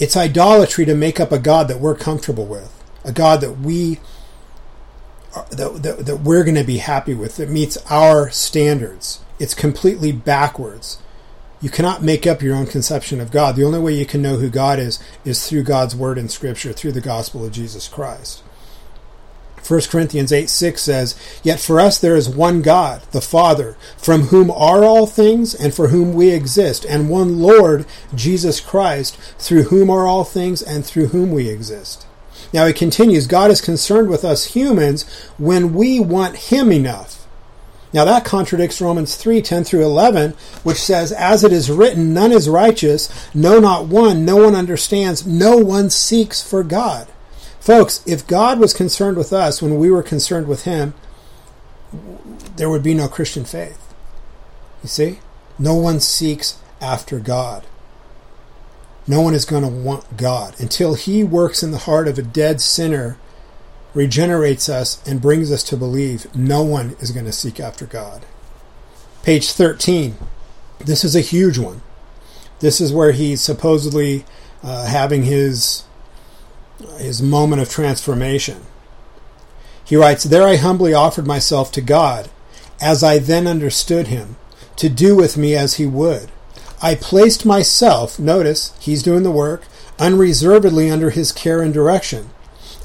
It's 0.00 0.16
idolatry 0.16 0.84
to 0.84 0.94
make 0.94 1.18
up 1.18 1.32
a 1.32 1.38
God 1.38 1.68
that 1.68 1.80
we're 1.80 1.94
comfortable 1.94 2.46
with 2.46 2.78
a 3.04 3.12
God 3.12 3.40
that 3.40 3.52
we 3.52 3.98
uh, 5.34 5.44
that, 5.50 5.82
that, 5.82 6.06
that 6.06 6.16
we're 6.20 6.44
going 6.44 6.54
to 6.54 6.64
be 6.64 6.78
happy 6.78 7.14
with 7.14 7.36
that 7.36 7.48
meets 7.48 7.76
our 7.90 8.30
standards. 8.30 9.20
It's 9.38 9.54
completely 9.54 10.12
backwards. 10.12 10.98
You 11.60 11.70
cannot 11.70 12.02
make 12.02 12.26
up 12.26 12.42
your 12.42 12.54
own 12.54 12.66
conception 12.66 13.20
of 13.20 13.30
God. 13.30 13.56
The 13.56 13.64
only 13.64 13.78
way 13.78 13.92
you 13.92 14.06
can 14.06 14.22
know 14.22 14.36
who 14.36 14.48
God 14.48 14.78
is 14.78 14.98
is 15.24 15.48
through 15.48 15.64
God's 15.64 15.96
word 15.96 16.16
in 16.16 16.28
Scripture, 16.28 16.72
through 16.72 16.92
the 16.92 17.00
gospel 17.00 17.44
of 17.44 17.52
Jesus 17.52 17.88
Christ. 17.88 18.42
1 19.66 19.80
Corinthians 19.90 20.32
8 20.32 20.48
6 20.48 20.80
says, 20.80 21.40
Yet 21.42 21.60
for 21.60 21.80
us 21.80 21.98
there 21.98 22.16
is 22.16 22.28
one 22.28 22.62
God, 22.62 23.02
the 23.12 23.20
Father, 23.20 23.76
from 23.96 24.22
whom 24.22 24.50
are 24.50 24.84
all 24.84 25.06
things 25.06 25.54
and 25.54 25.74
for 25.74 25.88
whom 25.88 26.14
we 26.14 26.30
exist, 26.30 26.84
and 26.84 27.10
one 27.10 27.40
Lord, 27.40 27.86
Jesus 28.14 28.60
Christ, 28.60 29.16
through 29.38 29.64
whom 29.64 29.90
are 29.90 30.06
all 30.06 30.24
things 30.24 30.62
and 30.62 30.84
through 30.84 31.08
whom 31.08 31.32
we 31.32 31.48
exist. 31.48 32.06
Now 32.52 32.66
he 32.66 32.72
continues, 32.72 33.26
God 33.26 33.50
is 33.50 33.60
concerned 33.60 34.08
with 34.08 34.24
us 34.24 34.54
humans 34.54 35.02
when 35.36 35.74
we 35.74 36.00
want 36.00 36.36
him 36.36 36.72
enough. 36.72 37.26
Now 37.92 38.04
that 38.04 38.24
contradicts 38.24 38.80
Romans 38.80 39.16
3, 39.16 39.40
10 39.40 39.64
through 39.64 39.84
11, 39.84 40.34
which 40.62 40.78
says, 40.78 41.10
As 41.12 41.42
it 41.42 41.52
is 41.52 41.70
written, 41.70 42.12
none 42.12 42.32
is 42.32 42.48
righteous, 42.48 43.08
no 43.34 43.60
not 43.60 43.86
one, 43.86 44.24
no 44.24 44.36
one 44.36 44.54
understands, 44.54 45.26
no 45.26 45.56
one 45.56 45.88
seeks 45.88 46.42
for 46.42 46.62
God. 46.62 47.08
Folks, 47.60 48.02
if 48.06 48.26
God 48.26 48.58
was 48.58 48.72
concerned 48.72 49.16
with 49.16 49.32
us 49.32 49.60
when 49.60 49.78
we 49.78 49.90
were 49.90 50.02
concerned 50.02 50.46
with 50.46 50.64
him, 50.64 50.94
there 52.56 52.70
would 52.70 52.82
be 52.82 52.94
no 52.94 53.08
Christian 53.08 53.44
faith. 53.44 53.94
You 54.82 54.88
see? 54.88 55.18
No 55.58 55.74
one 55.74 56.00
seeks 56.00 56.58
after 56.80 57.18
God. 57.18 57.64
No 59.06 59.22
one 59.22 59.34
is 59.34 59.46
going 59.46 59.62
to 59.62 59.68
want 59.68 60.18
God 60.18 60.54
until 60.60 60.94
He 60.94 61.24
works 61.24 61.62
in 61.62 61.70
the 61.70 61.78
heart 61.78 62.06
of 62.06 62.18
a 62.18 62.22
dead 62.22 62.60
sinner, 62.60 63.16
regenerates 63.94 64.68
us, 64.68 65.02
and 65.06 65.22
brings 65.22 65.50
us 65.50 65.62
to 65.64 65.76
believe. 65.78 66.32
No 66.36 66.62
one 66.62 66.94
is 67.00 67.10
going 67.10 67.24
to 67.24 67.32
seek 67.32 67.58
after 67.58 67.86
God. 67.86 68.26
Page 69.22 69.50
13. 69.50 70.16
This 70.80 71.04
is 71.04 71.16
a 71.16 71.20
huge 71.20 71.58
one. 71.58 71.82
This 72.60 72.80
is 72.80 72.92
where 72.92 73.12
he's 73.12 73.40
supposedly 73.40 74.24
uh, 74.62 74.86
having 74.86 75.22
his 75.22 75.84
his 76.98 77.22
moment 77.22 77.62
of 77.62 77.68
transformation. 77.68 78.62
He 79.84 79.96
writes, 79.96 80.24
There 80.24 80.46
I 80.46 80.56
humbly 80.56 80.94
offered 80.94 81.26
myself 81.26 81.72
to 81.72 81.80
God, 81.80 82.30
as 82.80 83.02
I 83.02 83.18
then 83.18 83.46
understood 83.46 84.08
him, 84.08 84.36
to 84.76 84.88
do 84.88 85.16
with 85.16 85.36
me 85.36 85.56
as 85.56 85.74
he 85.74 85.86
would. 85.86 86.30
I 86.80 86.94
placed 86.94 87.44
myself, 87.44 88.18
notice, 88.18 88.72
he's 88.78 89.02
doing 89.02 89.22
the 89.22 89.30
work, 89.30 89.64
unreservedly 89.98 90.90
under 90.90 91.10
his 91.10 91.32
care 91.32 91.60
and 91.60 91.74
direction. 91.74 92.30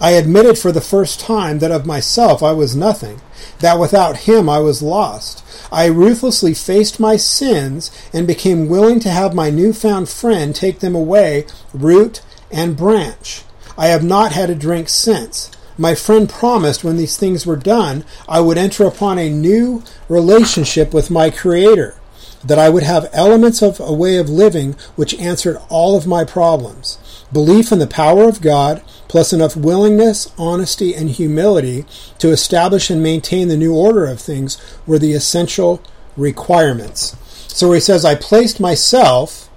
I 0.01 0.11
admitted 0.11 0.57
for 0.57 0.71
the 0.71 0.81
first 0.81 1.19
time 1.19 1.59
that 1.59 1.71
of 1.71 1.85
myself 1.85 2.41
I 2.41 2.51
was 2.51 2.75
nothing, 2.75 3.21
that 3.59 3.79
without 3.79 4.17
him 4.17 4.49
I 4.49 4.59
was 4.59 4.81
lost. 4.81 5.43
I 5.71 5.85
ruthlessly 5.85 6.53
faced 6.53 6.99
my 6.99 7.15
sins 7.15 7.91
and 8.11 8.25
became 8.25 8.67
willing 8.67 8.99
to 9.01 9.09
have 9.09 9.35
my 9.35 9.49
newfound 9.49 10.09
friend 10.09 10.55
take 10.55 10.79
them 10.79 10.95
away, 10.95 11.45
root 11.73 12.21
and 12.51 12.75
branch. 12.75 13.43
I 13.77 13.87
have 13.87 14.03
not 14.03 14.31
had 14.31 14.49
a 14.49 14.55
drink 14.55 14.89
since. 14.89 15.51
My 15.77 15.95
friend 15.95 16.29
promised 16.29 16.83
when 16.83 16.97
these 16.97 17.17
things 17.17 17.45
were 17.45 17.55
done, 17.55 18.05
I 18.27 18.39
would 18.39 18.57
enter 18.57 18.85
upon 18.85 19.17
a 19.17 19.29
new 19.29 19.83
relationship 20.07 20.93
with 20.93 21.09
my 21.09 21.29
Creator 21.29 21.95
that 22.43 22.59
I 22.59 22.69
would 22.69 22.83
have 22.83 23.09
elements 23.13 23.61
of 23.61 23.79
a 23.79 23.93
way 23.93 24.17
of 24.17 24.29
living 24.29 24.75
which 24.95 25.17
answered 25.19 25.57
all 25.69 25.95
of 25.95 26.05
my 26.05 26.23
problems. 26.23 26.97
Belief 27.31 27.71
in 27.71 27.79
the 27.79 27.87
power 27.87 28.27
of 28.27 28.41
God, 28.41 28.83
plus 29.07 29.33
enough 29.33 29.55
willingness, 29.55 30.31
honesty, 30.37 30.93
and 30.93 31.09
humility 31.09 31.85
to 32.19 32.29
establish 32.29 32.89
and 32.89 33.01
maintain 33.01 33.47
the 33.47 33.57
new 33.57 33.73
order 33.73 34.05
of 34.05 34.19
things 34.19 34.61
were 34.85 34.99
the 34.99 35.13
essential 35.13 35.81
requirements. 36.17 37.15
So 37.47 37.71
he 37.71 37.79
says, 37.79 38.03
I 38.05 38.15
placed 38.15 38.59
myself, 38.59 39.49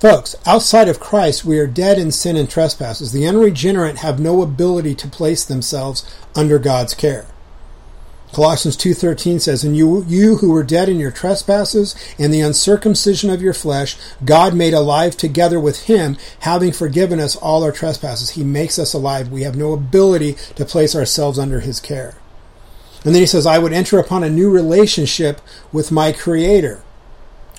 folks, 0.00 0.36
outside 0.46 0.88
of 0.88 1.00
Christ, 1.00 1.44
we 1.44 1.58
are 1.58 1.66
dead 1.66 1.98
in 1.98 2.12
sin 2.12 2.36
and 2.36 2.48
trespasses. 2.48 3.12
The 3.12 3.26
unregenerate 3.26 3.98
have 3.98 4.20
no 4.20 4.42
ability 4.42 4.94
to 4.96 5.08
place 5.08 5.44
themselves 5.44 6.04
under 6.34 6.58
God's 6.58 6.94
care. 6.94 7.26
Colossians 8.32 8.76
2:13 8.76 9.38
says, 9.38 9.62
"And 9.62 9.76
you 9.76 10.04
you 10.08 10.38
who 10.38 10.50
were 10.50 10.64
dead 10.64 10.88
in 10.88 10.98
your 10.98 11.12
trespasses 11.12 11.94
and 12.18 12.34
the 12.34 12.40
uncircumcision 12.40 13.30
of 13.30 13.40
your 13.40 13.54
flesh, 13.54 13.96
God 14.24 14.54
made 14.54 14.74
alive 14.74 15.16
together 15.16 15.60
with 15.60 15.82
him, 15.82 16.16
having 16.40 16.72
forgiven 16.72 17.20
us 17.20 17.36
all 17.36 17.62
our 17.62 17.70
trespasses. 17.70 18.30
He 18.30 18.42
makes 18.42 18.76
us 18.76 18.92
alive. 18.92 19.30
We 19.30 19.44
have 19.44 19.54
no 19.54 19.72
ability 19.72 20.36
to 20.56 20.64
place 20.64 20.96
ourselves 20.96 21.38
under 21.38 21.60
his 21.60 21.78
care." 21.78 22.14
And 23.04 23.14
then 23.14 23.22
he 23.22 23.26
says, 23.26 23.46
"I 23.46 23.58
would 23.58 23.72
enter 23.72 24.00
upon 24.00 24.24
a 24.24 24.30
new 24.30 24.50
relationship 24.50 25.40
with 25.72 25.92
my 25.92 26.10
creator." 26.10 26.80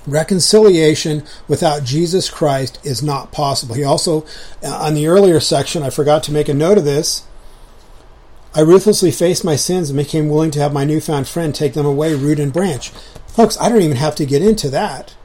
Reconciliation 0.07 1.23
without 1.47 1.83
Jesus 1.83 2.29
Christ 2.29 2.79
is 2.83 3.01
not 3.01 3.31
possible. 3.31 3.75
He 3.75 3.83
also, 3.83 4.25
uh, 4.63 4.75
on 4.75 4.93
the 4.93 5.07
earlier 5.07 5.39
section, 5.39 5.83
I 5.83 5.89
forgot 5.89 6.23
to 6.23 6.31
make 6.31 6.47
a 6.47 6.53
note 6.53 6.77
of 6.77 6.85
this. 6.85 7.23
I 8.53 8.61
ruthlessly 8.61 9.11
faced 9.11 9.43
my 9.43 9.55
sins 9.55 9.89
and 9.89 9.97
became 9.97 10.29
willing 10.29 10.51
to 10.51 10.59
have 10.59 10.71
my 10.71 10.85
newfound 10.85 11.27
friend 11.27 11.53
take 11.53 11.73
them 11.73 11.85
away 11.85 12.13
root 12.13 12.39
and 12.39 12.53
branch. 12.53 12.91
Folks, 13.27 13.59
I 13.59 13.67
don't 13.67 13.81
even 13.81 13.97
have 13.97 14.15
to 14.15 14.25
get 14.25 14.41
into 14.41 14.69
that. 14.69 15.15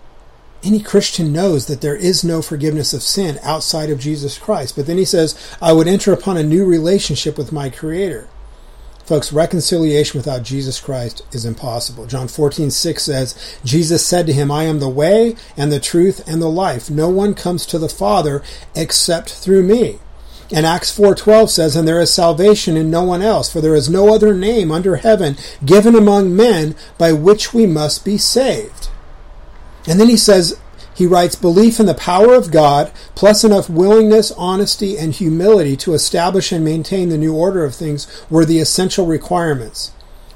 Any 0.62 0.80
Christian 0.80 1.32
knows 1.32 1.66
that 1.66 1.80
there 1.80 1.94
is 1.96 2.24
no 2.24 2.42
forgiveness 2.42 2.92
of 2.92 3.02
sin 3.02 3.38
outside 3.42 3.88
of 3.88 4.00
Jesus 4.00 4.36
Christ. 4.36 4.76
But 4.76 4.86
then 4.86 4.98
he 4.98 5.04
says, 5.04 5.56
I 5.62 5.72
would 5.72 5.86
enter 5.86 6.12
upon 6.12 6.36
a 6.36 6.42
new 6.42 6.64
relationship 6.64 7.38
with 7.38 7.52
my 7.52 7.70
Creator. 7.70 8.28
Folks, 9.04 9.32
reconciliation 9.32 10.18
without 10.18 10.42
Jesus 10.42 10.80
Christ 10.80 11.22
is 11.32 11.44
impossible. 11.44 12.06
John 12.06 12.28
14, 12.28 12.70
6 12.70 13.02
says, 13.02 13.56
Jesus 13.64 14.06
said 14.06 14.26
to 14.26 14.32
him, 14.32 14.50
I 14.50 14.64
am 14.64 14.78
the 14.78 14.88
way 14.88 15.34
and 15.56 15.72
the 15.72 15.80
truth 15.80 16.22
and 16.28 16.40
the 16.40 16.48
life. 16.48 16.90
No 16.90 17.08
one 17.08 17.34
comes 17.34 17.66
to 17.66 17.78
the 17.78 17.88
Father 17.88 18.42
except 18.74 19.30
through 19.30 19.64
me. 19.64 19.98
And 20.52 20.66
Acts 20.66 20.90
4:12 20.90 21.48
says, 21.48 21.76
"And 21.76 21.86
there 21.86 22.00
is 22.00 22.10
salvation 22.10 22.76
in 22.76 22.90
no 22.90 23.04
one 23.04 23.22
else, 23.22 23.48
for 23.48 23.60
there 23.60 23.76
is 23.76 23.88
no 23.88 24.12
other 24.12 24.34
name 24.34 24.72
under 24.72 24.96
heaven 24.96 25.36
given 25.64 25.94
among 25.94 26.34
men 26.34 26.74
by 26.98 27.12
which 27.12 27.54
we 27.54 27.66
must 27.66 28.04
be 28.04 28.18
saved." 28.18 28.88
And 29.86 30.00
then 30.00 30.08
he 30.08 30.16
says, 30.16 30.56
he 31.00 31.06
writes, 31.06 31.34
belief 31.34 31.80
in 31.80 31.86
the 31.86 31.94
power 31.94 32.34
of 32.34 32.50
God, 32.50 32.92
plus 33.14 33.42
enough 33.42 33.70
willingness, 33.70 34.32
honesty, 34.32 34.98
and 34.98 35.14
humility 35.14 35.74
to 35.78 35.94
establish 35.94 36.52
and 36.52 36.62
maintain 36.62 37.08
the 37.08 37.16
new 37.16 37.34
order 37.34 37.64
of 37.64 37.74
things 37.74 38.06
were 38.28 38.44
the 38.44 38.58
essential 38.58 39.06
requirements. 39.06 39.92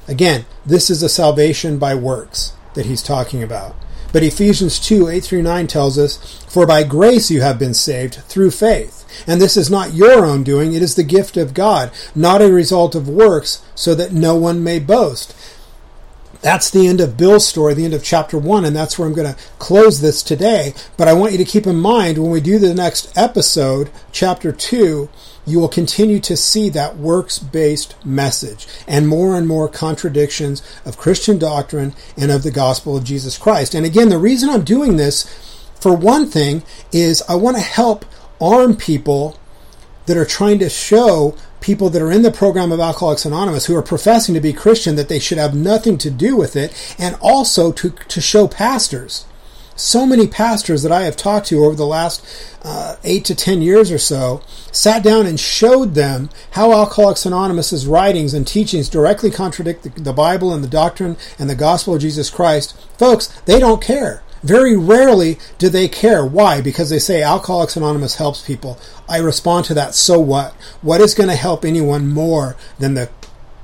Again, 0.08 0.46
this 0.64 0.88
is 0.88 1.02
a 1.02 1.08
salvation 1.10 1.76
by 1.78 1.94
works 1.94 2.54
that 2.72 2.86
he's 2.86 3.02
talking 3.02 3.42
about. 3.42 3.76
But 4.10 4.22
Ephesians 4.22 4.80
2 4.80 5.08
8 5.08 5.22
through 5.22 5.42
9 5.42 5.66
tells 5.66 5.98
us, 5.98 6.42
For 6.48 6.66
by 6.66 6.82
grace 6.82 7.30
you 7.30 7.42
have 7.42 7.58
been 7.58 7.74
saved 7.74 8.14
through 8.26 8.52
faith. 8.52 9.04
And 9.26 9.42
this 9.42 9.58
is 9.58 9.70
not 9.70 9.92
your 9.92 10.24
own 10.24 10.44
doing, 10.44 10.72
it 10.72 10.80
is 10.80 10.94
the 10.94 11.02
gift 11.02 11.36
of 11.36 11.52
God, 11.52 11.92
not 12.14 12.40
a 12.40 12.50
result 12.50 12.94
of 12.94 13.06
works, 13.06 13.62
so 13.74 13.94
that 13.96 14.12
no 14.14 14.34
one 14.34 14.64
may 14.64 14.78
boast. 14.78 15.36
That's 16.44 16.70
the 16.70 16.86
end 16.86 17.00
of 17.00 17.16
Bill's 17.16 17.46
story, 17.46 17.72
the 17.72 17.86
end 17.86 17.94
of 17.94 18.04
chapter 18.04 18.36
one, 18.36 18.66
and 18.66 18.76
that's 18.76 18.98
where 18.98 19.08
I'm 19.08 19.14
going 19.14 19.34
to 19.34 19.40
close 19.58 20.02
this 20.02 20.22
today. 20.22 20.74
But 20.98 21.08
I 21.08 21.14
want 21.14 21.32
you 21.32 21.38
to 21.38 21.44
keep 21.44 21.66
in 21.66 21.76
mind 21.76 22.18
when 22.18 22.30
we 22.30 22.42
do 22.42 22.58
the 22.58 22.74
next 22.74 23.10
episode, 23.16 23.90
chapter 24.12 24.52
two, 24.52 25.08
you 25.46 25.58
will 25.58 25.70
continue 25.70 26.20
to 26.20 26.36
see 26.36 26.68
that 26.68 26.98
works 26.98 27.38
based 27.38 27.96
message 28.04 28.66
and 28.86 29.08
more 29.08 29.36
and 29.36 29.48
more 29.48 29.70
contradictions 29.70 30.62
of 30.84 30.98
Christian 30.98 31.38
doctrine 31.38 31.94
and 32.14 32.30
of 32.30 32.42
the 32.42 32.50
gospel 32.50 32.94
of 32.94 33.04
Jesus 33.04 33.38
Christ. 33.38 33.74
And 33.74 33.86
again, 33.86 34.10
the 34.10 34.18
reason 34.18 34.50
I'm 34.50 34.64
doing 34.64 34.98
this, 34.98 35.24
for 35.80 35.96
one 35.96 36.26
thing, 36.26 36.62
is 36.92 37.22
I 37.26 37.36
want 37.36 37.56
to 37.56 37.62
help 37.62 38.04
arm 38.38 38.76
people 38.76 39.38
that 40.04 40.18
are 40.18 40.26
trying 40.26 40.58
to 40.58 40.68
show 40.68 41.38
people 41.64 41.88
that 41.88 42.02
are 42.02 42.12
in 42.12 42.20
the 42.20 42.30
program 42.30 42.70
of 42.70 42.78
Alcoholics 42.78 43.24
Anonymous 43.24 43.64
who 43.64 43.74
are 43.74 43.82
professing 43.82 44.34
to 44.34 44.40
be 44.40 44.52
Christian 44.52 44.96
that 44.96 45.08
they 45.08 45.18
should 45.18 45.38
have 45.38 45.54
nothing 45.54 45.96
to 45.96 46.10
do 46.10 46.36
with 46.36 46.56
it, 46.56 46.94
and 46.98 47.16
also 47.22 47.72
to, 47.72 47.90
to 47.90 48.20
show 48.20 48.46
pastors. 48.46 49.24
So 49.74 50.06
many 50.06 50.28
pastors 50.28 50.82
that 50.82 50.92
I 50.92 51.02
have 51.04 51.16
talked 51.16 51.46
to 51.46 51.64
over 51.64 51.74
the 51.74 51.86
last 51.86 52.24
uh, 52.62 52.96
eight 53.02 53.24
to 53.24 53.34
ten 53.34 53.62
years 53.62 53.90
or 53.90 53.98
so 53.98 54.42
sat 54.70 55.02
down 55.02 55.26
and 55.26 55.40
showed 55.40 55.94
them 55.94 56.28
how 56.50 56.72
Alcoholics 56.72 57.26
Anonymous's 57.26 57.86
writings 57.86 58.34
and 58.34 58.46
teachings 58.46 58.88
directly 58.88 59.30
contradict 59.30 59.82
the, 59.82 59.88
the 59.88 60.12
Bible 60.12 60.52
and 60.52 60.62
the 60.62 60.68
doctrine 60.68 61.16
and 61.38 61.48
the 61.48 61.54
gospel 61.54 61.94
of 61.94 62.02
Jesus 62.02 62.28
Christ. 62.30 62.76
Folks, 62.98 63.28
they 63.46 63.58
don't 63.58 63.82
care. 63.82 64.22
Very 64.44 64.76
rarely 64.76 65.38
do 65.56 65.70
they 65.70 65.88
care. 65.88 66.24
Why? 66.24 66.60
Because 66.60 66.90
they 66.90 66.98
say 66.98 67.22
Alcoholics 67.22 67.76
Anonymous 67.76 68.16
helps 68.16 68.46
people. 68.46 68.78
I 69.08 69.16
respond 69.16 69.64
to 69.66 69.74
that. 69.74 69.94
So 69.94 70.20
what? 70.20 70.52
What 70.82 71.00
is 71.00 71.14
going 71.14 71.30
to 71.30 71.34
help 71.34 71.64
anyone 71.64 72.08
more 72.08 72.54
than 72.78 72.92
the 72.92 73.08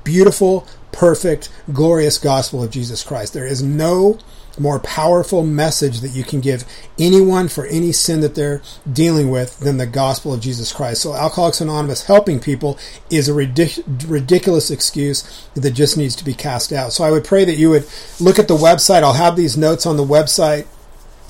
beautiful, 0.05 0.67
perfect, 0.91 1.51
glorious 1.71 2.17
gospel 2.17 2.63
of 2.63 2.71
Jesus 2.71 3.05
Christ? 3.05 3.35
There 3.35 3.47
is 3.47 3.63
no 3.63 4.19
more 4.59 4.79
powerful 4.81 5.45
message 5.45 6.01
that 6.01 6.11
you 6.11 6.25
can 6.25 6.41
give 6.41 6.65
anyone 6.99 7.49
for 7.49 7.67
any 7.67 7.93
sin 7.93 8.21
that 8.21 8.35
they're 8.35 8.63
dealing 8.91 9.31
with 9.31 9.59
than 9.61 9.77
the 9.77 9.87
gospel 9.87 10.35
of 10.35 10.41
Jesus 10.41 10.73
Christ. 10.73 11.03
So, 11.03 11.15
Alcoholics 11.15 11.61
Anonymous 11.61 12.05
helping 12.05 12.41
people 12.41 12.79
is 13.11 13.29
a 13.29 13.33
ridic- 13.33 13.85
ridiculous 14.09 14.71
excuse 14.71 15.47
that 15.55 15.71
just 15.73 15.97
needs 15.97 16.17
to 16.17 16.25
be 16.25 16.35
cast 16.35 16.73
out. 16.73 16.93
So, 16.93 17.05
I 17.05 17.11
would 17.11 17.25
pray 17.25 17.45
that 17.45 17.57
you 17.57 17.71
would 17.71 17.87
look 18.19 18.39
at 18.39 18.49
the 18.49 18.57
website. 18.57 19.03
I'll 19.03 19.13
have 19.13 19.37
these 19.37 19.57
notes 19.57 19.87
on 19.87 19.97
the 19.97 20.05
website 20.05 20.67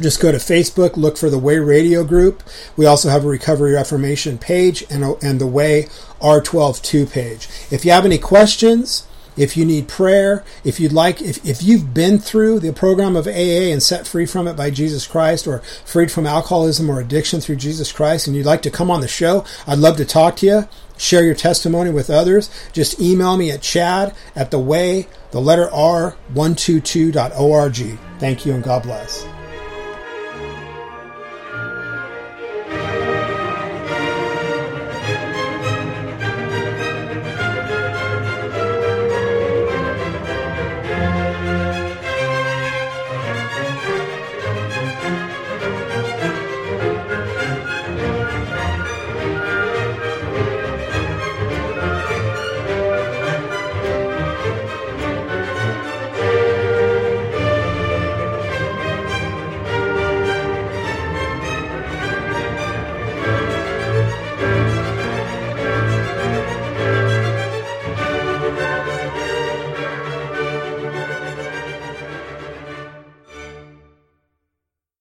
Just 0.00 0.20
go 0.20 0.30
to 0.30 0.38
Facebook, 0.38 0.96
look 0.96 1.16
for 1.16 1.30
the 1.30 1.38
Way 1.38 1.58
Radio 1.58 2.04
group. 2.04 2.44
We 2.76 2.86
also 2.86 3.08
have 3.08 3.24
a 3.24 3.28
Recovery 3.28 3.72
Reformation 3.72 4.38
page 4.38 4.84
and, 4.88 5.02
and 5.20 5.40
the 5.40 5.48
Way 5.48 5.88
R122 6.20 7.10
page. 7.10 7.48
If 7.72 7.84
you 7.84 7.90
have 7.90 8.04
any 8.04 8.18
questions, 8.18 9.04
if 9.36 9.56
you 9.56 9.64
need 9.64 9.88
prayer, 9.88 10.44
if 10.64 10.80
you'd 10.80 10.92
like, 10.92 11.20
if, 11.20 11.44
if 11.44 11.62
you've 11.62 11.94
been 11.94 12.18
through 12.18 12.60
the 12.60 12.72
program 12.72 13.16
of 13.16 13.26
AA 13.26 13.70
and 13.72 13.82
set 13.82 14.06
free 14.06 14.26
from 14.26 14.46
it 14.46 14.56
by 14.56 14.70
Jesus 14.70 15.06
Christ 15.06 15.46
or 15.46 15.60
freed 15.84 16.10
from 16.10 16.26
alcoholism 16.26 16.90
or 16.90 17.00
addiction 17.00 17.40
through 17.40 17.56
Jesus 17.56 17.92
Christ 17.92 18.26
and 18.26 18.36
you'd 18.36 18.46
like 18.46 18.62
to 18.62 18.70
come 18.70 18.90
on 18.90 19.00
the 19.00 19.08
show, 19.08 19.44
I'd 19.66 19.78
love 19.78 19.96
to 19.98 20.04
talk 20.04 20.36
to 20.36 20.46
you, 20.46 20.68
share 20.96 21.24
your 21.24 21.34
testimony 21.34 21.90
with 21.90 22.10
others. 22.10 22.50
Just 22.72 23.00
email 23.00 23.36
me 23.36 23.50
at 23.50 23.62
chad 23.62 24.14
at 24.36 24.50
the 24.50 24.58
way, 24.58 25.08
the 25.30 25.40
letter 25.40 25.70
R, 25.70 26.16
122.org. 26.32 27.98
Thank 28.18 28.46
you 28.46 28.52
and 28.52 28.62
God 28.62 28.82
bless. 28.82 29.33